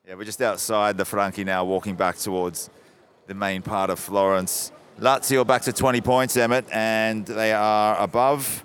Yeah, 0.07 0.15
we're 0.15 0.25
just 0.25 0.41
outside 0.41 0.97
the 0.97 1.05
Franchi 1.05 1.43
now, 1.43 1.65
walking 1.65 1.95
back 1.95 2.17
towards 2.17 2.69
the 3.27 3.33
main 3.33 3.61
part 3.61 3.89
of 3.89 3.99
Florence. 3.99 4.71
Lazio 4.99 5.45
back 5.45 5.61
to 5.63 5.73
20 5.73 5.99
points, 5.99 6.37
Emmett, 6.37 6.65
and 6.71 7.25
they 7.25 7.51
are 7.51 7.97
above 7.99 8.63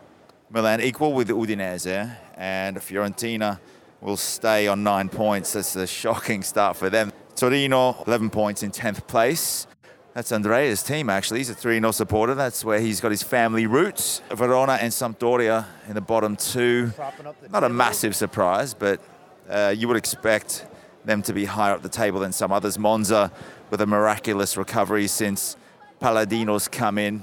Milan, 0.49 0.81
equal 0.81 1.12
with 1.12 1.29
Udinese, 1.29 2.16
and 2.37 2.77
Fiorentina 2.77 3.59
will 4.01 4.16
stay 4.16 4.69
on 4.69 4.85
nine 4.85 5.09
points. 5.09 5.55
That's 5.55 5.75
a 5.75 5.88
shocking 5.88 6.45
start 6.45 6.77
for 6.77 6.88
them. 6.88 7.12
Torino, 7.35 7.97
11 8.07 8.31
points 8.31 8.62
in 8.62 8.71
10th 8.71 9.09
place, 9.09 9.66
That's 10.14 10.31
Andrea's 10.31 10.85
team, 10.85 11.11
actually. 11.11 11.40
He's 11.40 11.51
a 11.51 11.55
3 11.55 11.81
0 11.81 11.90
supporter. 11.90 12.37
That's 12.37 12.64
where 12.64 12.79
he's 12.79 13.01
got 13.01 13.11
his 13.11 13.25
family 13.25 13.66
roots. 13.66 14.23
Verona 14.31 14.79
and 14.81 14.93
Sampdoria 14.93 15.66
in 15.88 15.95
the 15.95 16.01
bottom 16.01 16.37
two. 16.37 16.93
Not 17.51 17.64
a 17.64 17.69
massive 17.69 18.14
surprise, 18.14 18.73
but 18.73 19.01
uh, 19.49 19.75
you 19.77 19.88
would 19.88 19.97
expect 19.97 20.66
them 21.05 21.23
to 21.23 21.33
be 21.33 21.45
higher 21.45 21.75
up 21.75 21.83
the 21.83 21.88
table 21.88 22.21
than 22.21 22.31
some 22.31 22.53
others. 22.53 22.79
Monza 22.79 23.33
with 23.71 23.81
a 23.81 23.87
miraculous 23.87 24.57
recovery 24.57 25.09
since 25.09 25.57
Palladino's 26.00 26.66
come 26.66 26.96
in 26.96 27.22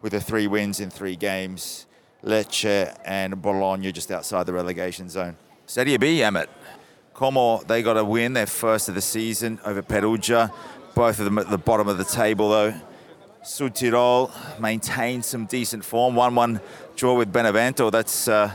with 0.00 0.12
the 0.12 0.20
three 0.20 0.46
wins 0.46 0.78
in 0.78 0.88
three 0.88 1.16
games. 1.16 1.86
Lecce 2.24 2.96
and 3.04 3.42
Bologna 3.42 3.90
just 3.90 4.10
outside 4.12 4.46
the 4.46 4.52
relegation 4.52 5.08
zone. 5.08 5.36
Serie 5.66 5.96
B, 5.96 6.22
Emmett. 6.22 6.48
Como, 7.12 7.62
they 7.64 7.82
got 7.82 7.96
a 7.96 8.04
win, 8.04 8.32
their 8.32 8.46
first 8.46 8.88
of 8.88 8.94
the 8.94 9.00
season 9.00 9.58
over 9.64 9.82
Perugia. 9.82 10.52
Both 10.94 11.18
of 11.18 11.24
them 11.24 11.38
at 11.38 11.50
the 11.50 11.58
bottom 11.58 11.88
of 11.88 11.98
the 11.98 12.04
table, 12.04 12.50
though. 12.50 12.74
Südtirol 13.42 14.30
maintained 14.60 15.24
some 15.24 15.46
decent 15.46 15.84
form. 15.84 16.14
1 16.14 16.34
1 16.34 16.60
draw 16.96 17.14
with 17.14 17.32
Benevento. 17.32 17.90
That's 17.90 18.28
uh, 18.28 18.52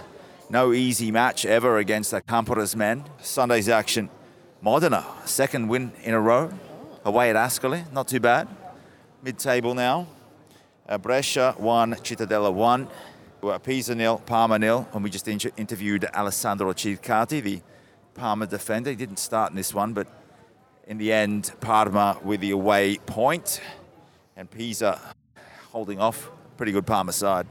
no 0.49 0.71
easy 0.71 1.11
match 1.11 1.45
ever 1.45 1.77
against 1.77 2.11
the 2.11 2.21
Cannavaro's 2.21 2.75
men. 2.75 3.03
Sunday's 3.21 3.67
action. 3.67 4.09
Modena, 4.61 5.05
second 5.25 5.67
win 5.67 5.91
in 6.03 6.13
a 6.13 6.19
row. 6.19 6.49
Away 7.05 7.29
at 7.29 7.35
Ascoli, 7.35 7.91
not 7.91 8.07
too 8.07 8.19
bad. 8.19 8.47
Mid 9.21 9.37
table 9.37 9.75
now. 9.75 10.07
Uh, 10.87 10.97
Brescia 10.97 11.53
1, 11.57 11.95
Cittadella 11.95 12.53
1. 12.53 12.87
Pisa 13.63 13.93
nil, 13.93 14.17
Parma 14.25 14.57
nil. 14.57 14.87
And 14.93 15.03
we 15.03 15.09
just 15.09 15.27
inter- 15.27 15.51
interviewed 15.57 16.05
Alessandro 16.05 16.71
Circati, 16.71 17.43
the 17.43 17.61
Parma 18.13 18.47
defender. 18.47 18.91
He 18.91 18.95
didn't 18.95 19.19
start 19.19 19.49
in 19.49 19.57
this 19.57 19.73
one, 19.73 19.91
but 19.91 20.07
in 20.87 20.97
the 20.97 21.11
end, 21.11 21.51
Parma 21.59 22.17
with 22.23 22.39
the 22.39 22.51
away 22.51 22.97
point, 23.05 23.59
and 24.37 24.49
Pisa 24.49 24.97
holding 25.73 25.99
off. 25.99 26.31
Pretty 26.55 26.71
good 26.71 26.87
Parma 26.87 27.11
side. 27.11 27.45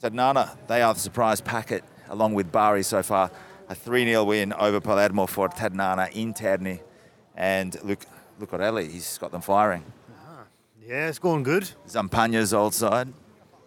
Ternana, 0.00 0.56
they 0.66 0.80
are 0.80 0.94
the 0.94 1.00
surprise 1.00 1.42
packet, 1.42 1.84
along 2.08 2.32
with 2.32 2.50
Bari 2.50 2.84
so 2.84 3.02
far. 3.02 3.30
A 3.68 3.74
3 3.74 4.06
0 4.06 4.24
win 4.24 4.54
over 4.54 4.80
Palermo 4.80 5.26
for 5.26 5.50
Ternana 5.50 6.08
in 6.12 6.32
Terni. 6.32 6.80
And 7.36 7.76
look, 7.84 8.00
Lucarelli, 8.40 8.90
he's 8.90 9.18
got 9.18 9.30
them 9.30 9.42
firing. 9.42 9.84
Yeah, 10.90 11.06
it's 11.06 11.20
going 11.20 11.44
good. 11.44 11.70
Zampagna's 11.86 12.52
old 12.52 12.74
side. 12.74 13.12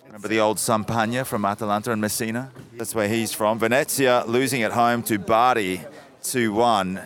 Remember 0.06 0.28
the 0.28 0.42
old 0.42 0.58
Zampagna 0.58 1.26
from 1.26 1.46
Atalanta 1.46 1.94
and 1.94 2.02
Messina? 2.02 2.52
That's 2.74 2.94
where 2.94 3.08
he's 3.08 3.32
from. 3.32 3.60
Venezia 3.60 4.26
losing 4.28 4.62
at 4.64 4.74
home 4.74 5.04
to 5.04 5.18
Bari 5.18 5.80
2 6.22 6.52
1. 6.52 7.00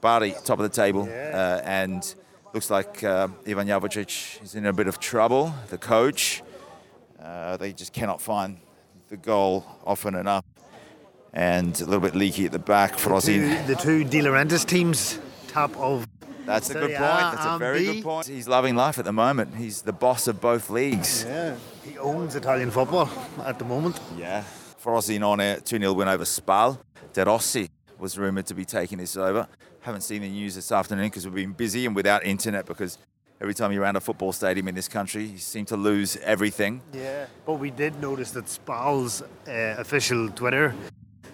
Bari, 0.00 0.36
top 0.44 0.60
of 0.60 0.62
the 0.62 0.68
table. 0.68 1.02
Uh, 1.10 1.62
and 1.64 2.14
looks 2.54 2.70
like 2.70 3.02
uh, 3.02 3.26
Ivan 3.44 3.66
Javorcic 3.66 4.40
is 4.40 4.54
in 4.54 4.66
a 4.66 4.72
bit 4.72 4.86
of 4.86 5.00
trouble, 5.00 5.52
the 5.70 5.78
coach. 5.78 6.44
Uh, 7.20 7.56
they 7.56 7.72
just 7.72 7.92
cannot 7.92 8.22
find 8.22 8.58
the 9.08 9.16
goal 9.16 9.66
often 9.84 10.14
enough. 10.14 10.44
And 11.32 11.74
a 11.80 11.84
little 11.84 11.98
bit 11.98 12.14
leaky 12.14 12.46
at 12.46 12.52
the 12.52 12.60
back. 12.60 12.96
Two, 12.96 13.08
Frozzi. 13.08 13.66
the 13.66 13.74
two 13.74 14.04
De 14.04 14.20
Laurentiis 14.20 14.64
teams, 14.64 15.18
top 15.48 15.76
of. 15.76 16.06
That's 16.46 16.70
a 16.70 16.74
good 16.74 16.94
point. 16.94 16.98
That's 16.98 17.44
a 17.44 17.58
very 17.58 17.84
good 17.84 18.02
point. 18.02 18.26
He's 18.26 18.48
loving 18.48 18.76
life 18.76 18.98
at 18.98 19.04
the 19.04 19.12
moment. 19.12 19.54
He's 19.56 19.82
the 19.82 19.92
boss 19.92 20.28
of 20.28 20.40
both 20.40 20.70
leagues. 20.70 21.24
Yeah, 21.26 21.56
he 21.84 21.98
owns 21.98 22.36
Italian 22.36 22.70
football 22.70 23.10
at 23.44 23.58
the 23.58 23.64
moment. 23.64 24.00
Yeah. 24.16 24.44
Frosinone 24.82 25.64
2 25.64 25.78
0 25.78 25.92
win 25.92 26.08
over 26.08 26.24
Spal. 26.24 26.80
De 27.12 27.24
Rossi 27.24 27.68
was 27.98 28.16
rumoured 28.16 28.46
to 28.46 28.54
be 28.54 28.64
taking 28.64 28.98
this 28.98 29.16
over. 29.16 29.48
Haven't 29.80 30.02
seen 30.02 30.22
the 30.22 30.28
news 30.28 30.54
this 30.54 30.70
afternoon 30.70 31.06
because 31.06 31.26
we've 31.26 31.34
been 31.34 31.52
busy 31.52 31.86
and 31.86 31.96
without 31.96 32.24
internet 32.24 32.66
because 32.66 32.98
every 33.40 33.54
time 33.54 33.72
you're 33.72 33.82
around 33.82 33.96
a 33.96 34.00
football 34.00 34.32
stadium 34.32 34.68
in 34.68 34.74
this 34.74 34.88
country, 34.88 35.24
you 35.24 35.38
seem 35.38 35.64
to 35.66 35.76
lose 35.76 36.16
everything. 36.18 36.80
Yeah, 36.92 37.26
but 37.44 37.54
we 37.54 37.70
did 37.70 38.00
notice 38.00 38.30
that 38.32 38.48
Spal's 38.48 39.22
uh, 39.22 39.74
official 39.78 40.28
Twitter 40.30 40.74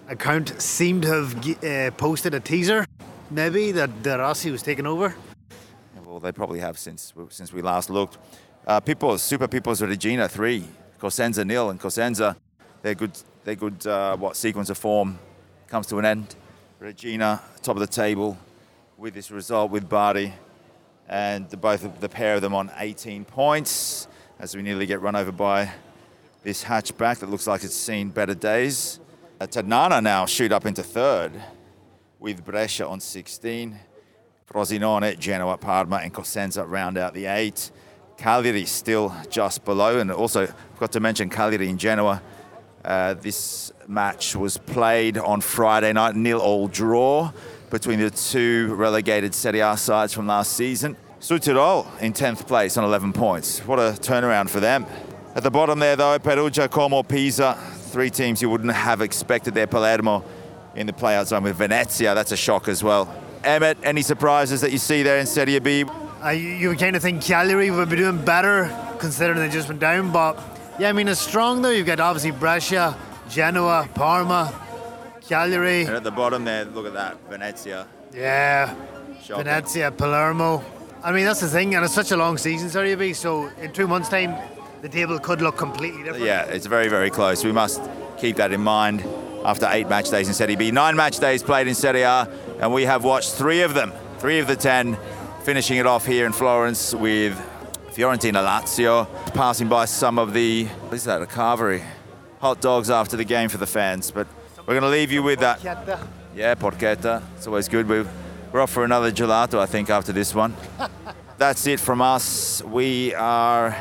account 0.09 0.61
seemed 0.61 1.03
to 1.03 1.09
have 1.09 1.65
uh, 1.65 1.91
posted 1.97 2.35
a 2.35 2.41
teaser, 2.41 2.87
maybe 3.33 3.73
that 3.73 4.03
De 4.03 4.19
Rossi 4.19 4.51
was 4.51 4.63
taken 4.63 4.87
over. 4.87 5.15
Well, 6.05 6.21
they 6.21 6.33
probably 6.33 6.61
have 6.61 6.79
since 6.79 7.15
since 7.31 7.53
we 7.53 7.63
last 7.63 7.89
looked. 7.89 8.19
Uh, 8.67 8.81
Pippos, 8.81 9.21
Super 9.21 9.49
Pippos 9.49 9.81
Reggina 9.81 10.29
3, 10.29 10.65
Cosenza 11.01 11.45
nil, 11.45 11.71
and 11.71 11.81
Cosenza, 11.81 12.37
their 12.83 12.95
good, 12.95 13.19
their 13.45 13.55
good 13.55 13.87
uh, 13.87 14.17
what 14.17 14.37
sequence 14.37 14.69
of 14.69 14.77
form 14.77 15.19
comes 15.69 15.87
to 15.87 15.99
an 15.99 16.05
end. 16.05 16.37
Reggina, 16.81 17.41
top 17.63 17.77
of 17.77 17.81
the 17.81 17.87
table 17.87 18.37
with 18.99 19.15
this 19.15 19.31
result 19.31 19.71
with 19.71 19.89
Bari, 19.89 20.35
and 21.09 21.49
the, 21.49 21.57
both 21.57 21.85
of 21.85 22.01
the 22.01 22.09
pair 22.09 22.35
of 22.35 22.43
them 22.43 22.55
on 22.55 22.71
18 22.77 23.25
points 23.25 24.07
as 24.39 24.55
we 24.55 24.63
nearly 24.63 24.87
get 24.87 25.01
run 25.01 25.17
over 25.17 25.33
by 25.33 25.73
this 26.43 26.63
hatchback 26.63 27.21
that 27.21 27.31
looks 27.31 27.47
like 27.47 27.65
it's 27.65 27.75
seen 27.75 28.11
better 28.11 28.35
days. 28.35 29.01
Uh, 29.41 29.47
Ternana 29.47 30.01
now 30.03 30.27
shoot 30.27 30.53
up 30.53 30.67
into 30.67 30.83
third 30.83 31.33
with 32.23 32.45
Brescia 32.45 32.87
on 32.87 33.01
16. 33.01 33.79
Frosinone, 34.49 35.19
Genoa, 35.19 35.59
Parma, 35.59 35.97
and 35.97 36.15
Cosenza 36.15 36.65
round 36.65 36.97
out 36.97 37.15
the 37.15 37.27
eight. 37.27 37.73
Cagliari 38.17 38.65
still 38.65 39.15
just 39.29 39.65
below, 39.65 39.99
and 39.99 40.11
also 40.13 40.47
forgot 40.75 40.93
to 40.93 41.01
mention 41.01 41.29
Cagliari 41.29 41.69
in 41.69 41.79
Genoa. 41.79 42.23
Uh, 42.85 43.15
this 43.15 43.73
match 43.89 44.37
was 44.37 44.57
played 44.57 45.19
on 45.19 45.41
Friday 45.41 45.93
night, 45.93 46.15
nil 46.15 46.39
all 46.39 46.69
draw 46.69 47.33
between 47.71 47.99
the 47.99 48.11
two 48.11 48.73
relegated 48.75 49.35
Serie 49.35 49.61
A 49.61 49.77
sides 49.77 50.13
from 50.13 50.27
last 50.27 50.53
season. 50.53 50.97
Südtirol 51.21 51.87
in 52.01 52.13
10th 52.13 52.47
place 52.47 52.77
on 52.77 52.85
11 52.85 53.13
points. 53.13 53.61
What 53.61 53.79
a 53.79 53.93
turnaround 53.99 54.51
for 54.51 54.61
them. 54.61 54.87
At 55.35 55.43
the 55.43 55.51
bottom 55.51 55.79
there, 55.79 55.97
though, 55.97 56.19
Perugia, 56.19 56.69
Como, 56.69 57.03
Pisa, 57.03 57.57
three 57.91 58.11
teams 58.11 58.43
you 58.43 58.51
wouldn't 58.51 58.73
have 58.73 59.01
expected 59.01 59.55
there. 59.55 59.67
Palermo 59.67 60.25
in 60.75 60.87
the 60.87 60.93
playout 60.93 61.27
zone 61.27 61.43
with 61.43 61.57
Venezia. 61.57 62.15
That's 62.15 62.33
a 62.33 62.37
shock 62.37 62.69
as 62.69 62.83
well. 62.83 63.13
Emmett, 63.45 63.79
any 63.83 64.03
surprises 64.03 64.61
that 64.61 64.73
you 64.73 64.79
see 64.79 65.03
there 65.03 65.19
in 65.19 65.27
Serie 65.27 65.59
B? 65.59 65.85
Uh, 65.85 66.31
you, 66.31 66.49
you 66.51 66.69
would 66.69 66.79
kind 66.79 66.95
of 66.95 67.03
think 67.03 67.23
Cagliari 67.23 67.71
would 67.71 67.89
be 67.89 67.97
doing 67.97 68.25
better 68.25 68.71
considering 68.99 69.39
they 69.39 69.49
just 69.49 69.69
went 69.69 69.81
down, 69.81 70.13
but 70.13 70.39
yeah, 70.79 70.89
I 70.89 70.93
mean, 70.93 71.09
it's 71.09 71.21
strong 71.21 71.61
though. 71.61 71.71
You've 71.71 71.87
got 71.87 71.99
obviously 71.99 72.31
Brescia, 72.31 72.97
Genoa, 73.29 73.89
Parma, 73.95 74.55
Cagliari. 75.21 75.83
And 75.83 75.97
at 75.97 76.05
the 76.05 76.13
bottom 76.13 76.45
there, 76.45 76.65
look 76.65 76.87
at 76.87 76.95
that, 76.95 77.19
Venezia. 77.29 77.89
Yeah, 78.15 78.75
Shocking. 79.23 79.45
Venezia, 79.45 79.91
Palermo. 79.91 80.63
I 81.03 81.11
mean, 81.11 81.25
that's 81.25 81.41
the 81.41 81.49
thing, 81.49 81.75
and 81.75 81.85
it's 81.85 81.95
such 81.95 82.13
a 82.13 82.17
long 82.17 82.39
season, 82.39 82.71
Serie 82.71 82.95
B. 82.95 83.13
So 83.13 83.49
in 83.61 83.73
two 83.73 83.89
months' 83.89 84.09
time, 84.09 84.37
the 84.83 84.89
table 84.89 85.19
could 85.19 85.43
look 85.43 85.57
completely 85.57 86.05
different. 86.05 86.25
Yeah, 86.25 86.45
it's 86.45 86.67
very, 86.67 86.87
very 86.89 87.11
close. 87.11 87.45
We 87.45 87.51
must 87.51 87.83
keep 88.19 88.37
that 88.37 88.53
in 88.53 88.61
mind 88.61 89.05
after 89.45 89.69
eight 89.71 89.89
match 89.89 90.11
days 90.11 90.29
in 90.29 90.35
Serie 90.35 90.57
B. 90.57 90.71
Nine 90.71 90.97
match 90.97 91.19
days 91.19 91.43
played 91.43 91.67
in 91.67 91.75
Serie 91.75 92.03
A, 92.03 92.29
and 92.61 92.73
we 92.73 92.85
have 92.85 93.05
watched 93.05 93.33
three 93.35 93.63
of 93.63 93.75
them, 93.75 93.93
three 94.19 94.39
of 94.39 94.47
the 94.47 94.57
ten, 94.57 94.97
finishing 95.43 95.79
it 95.79 95.87
off 95.87 96.07
here 96.07 96.27
in 96.27 96.33
Florence 96.33 96.95
with 96.95 97.35
Fiorentina 97.91 98.45
Lazio, 98.45 99.07
passing 99.35 99.69
by 99.69 99.85
some 99.85 100.19
of 100.19 100.33
the, 100.33 100.65
what 100.67 100.95
is 100.95 101.05
that, 101.05 101.21
a 101.21 101.27
carvery? 101.27 101.85
Hot 102.41 102.61
dogs 102.61 102.91
after 102.91 103.17
the 103.17 103.25
game 103.25 103.49
for 103.49 103.59
the 103.59 103.67
fans. 103.67 104.11
But 104.11 104.27
we're 104.61 104.75
going 104.75 104.83
to 104.83 104.89
leave 104.89 105.13
you 105.13 105.23
with 105.23 105.41
that. 105.41 105.63
Yeah, 106.35 106.55
porchetta. 106.55 107.23
It's 107.37 107.47
always 107.47 107.69
good. 107.69 107.89
We're, 107.89 108.07
we're 108.51 108.61
off 108.61 108.71
for 108.71 108.85
another 108.85 109.13
gelato, 109.13 109.59
I 109.59 109.67
think, 109.67 109.91
after 109.91 110.13
this 110.13 110.35
one. 110.35 110.57
That's 111.39 111.67
it 111.67 111.81
from 111.81 112.01
us. 112.01 112.63
We 112.63 113.15
are 113.15 113.77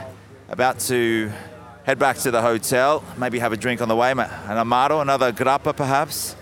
about 0.50 0.80
to 0.80 1.32
head 1.92 2.00
back 2.00 2.16
to 2.16 2.32
the 2.32 2.42
hotel, 2.42 3.04
maybe 3.18 3.38
have 3.38 3.52
a 3.52 3.58
drink 3.58 3.82
on 3.82 3.90
the 3.90 3.96
way. 3.98 4.12
An 4.12 4.18
amaro, 4.18 5.02
another 5.02 5.34
grappa 5.34 5.76
perhaps. 5.76 6.38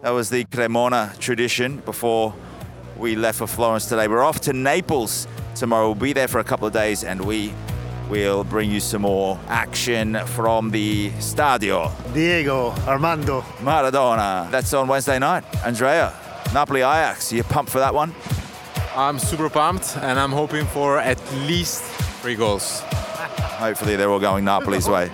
That 0.00 0.12
was 0.12 0.30
the 0.30 0.44
Cremona 0.46 1.12
tradition 1.18 1.76
before 1.80 2.32
we 2.96 3.14
left 3.14 3.36
for 3.36 3.46
Florence 3.46 3.84
today. 3.84 4.08
We're 4.08 4.24
off 4.24 4.40
to 4.42 4.54
Naples 4.54 5.28
tomorrow. 5.54 5.88
We'll 5.88 5.94
be 5.96 6.14
there 6.14 6.26
for 6.26 6.38
a 6.38 6.44
couple 6.44 6.66
of 6.66 6.72
days 6.72 7.04
and 7.04 7.20
we 7.20 7.52
will 8.08 8.44
bring 8.44 8.70
you 8.70 8.80
some 8.80 9.02
more 9.02 9.38
action 9.48 10.18
from 10.24 10.70
the 10.70 11.10
Stadio. 11.18 11.92
Diego, 12.14 12.70
Armando. 12.86 13.42
Maradona. 13.58 14.50
That's 14.50 14.72
on 14.72 14.88
Wednesday 14.88 15.18
night. 15.18 15.44
Andrea, 15.66 16.14
Napoli 16.54 16.80
Ajax. 16.80 17.30
You 17.30 17.42
pumped 17.42 17.70
for 17.70 17.80
that 17.80 17.92
one? 17.92 18.14
I'm 18.96 19.18
super 19.18 19.50
pumped 19.50 19.98
and 19.98 20.18
I'm 20.18 20.32
hoping 20.32 20.64
for 20.64 20.96
at 20.96 21.20
least 21.46 21.82
three 22.22 22.36
goals. 22.36 22.82
Hopefully 23.58 23.96
they're 23.96 24.10
all 24.10 24.20
going 24.20 24.44
Napoli's 24.44 24.88
way. 24.88 25.10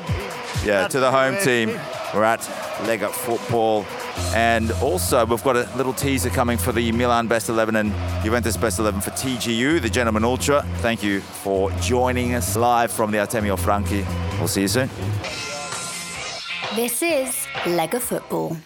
Yeah, 0.65 0.87
to 0.89 1.01
the 1.01 1.11
home 1.11 1.37
team. 1.43 1.71
We're 2.15 2.25
at 2.25 2.41
Lega 2.87 3.11
Football. 3.11 3.87
And 4.35 4.71
also, 4.83 5.25
we've 5.25 5.43
got 5.43 5.57
a 5.57 5.69
little 5.77 5.95
teaser 5.95 6.29
coming 6.29 6.59
for 6.59 6.71
the 6.71 6.93
Milan 6.93 7.27
Best 7.27 7.49
11 7.49 7.77
and 7.77 7.91
Juventus 8.23 8.57
Best 8.57 8.79
11 8.79 9.01
for 9.01 9.11
TGU, 9.13 9.81
the 9.81 9.89
Gentleman 9.89 10.25
Ultra. 10.25 10.63
Thank 10.79 11.03
you 11.03 11.21
for 11.21 11.71
joining 11.81 12.35
us 12.35 12.55
live 12.55 12.93
from 12.93 13.11
the 13.11 13.19
Artemio 13.19 13.59
Franchi. 13.59 14.05
We'll 14.39 14.49
see 14.49 14.63
you 14.63 14.69
soon. 14.69 14.91
This 16.77 17.03
is 17.03 17.47
Lega 17.65 18.01
Football. 18.01 18.57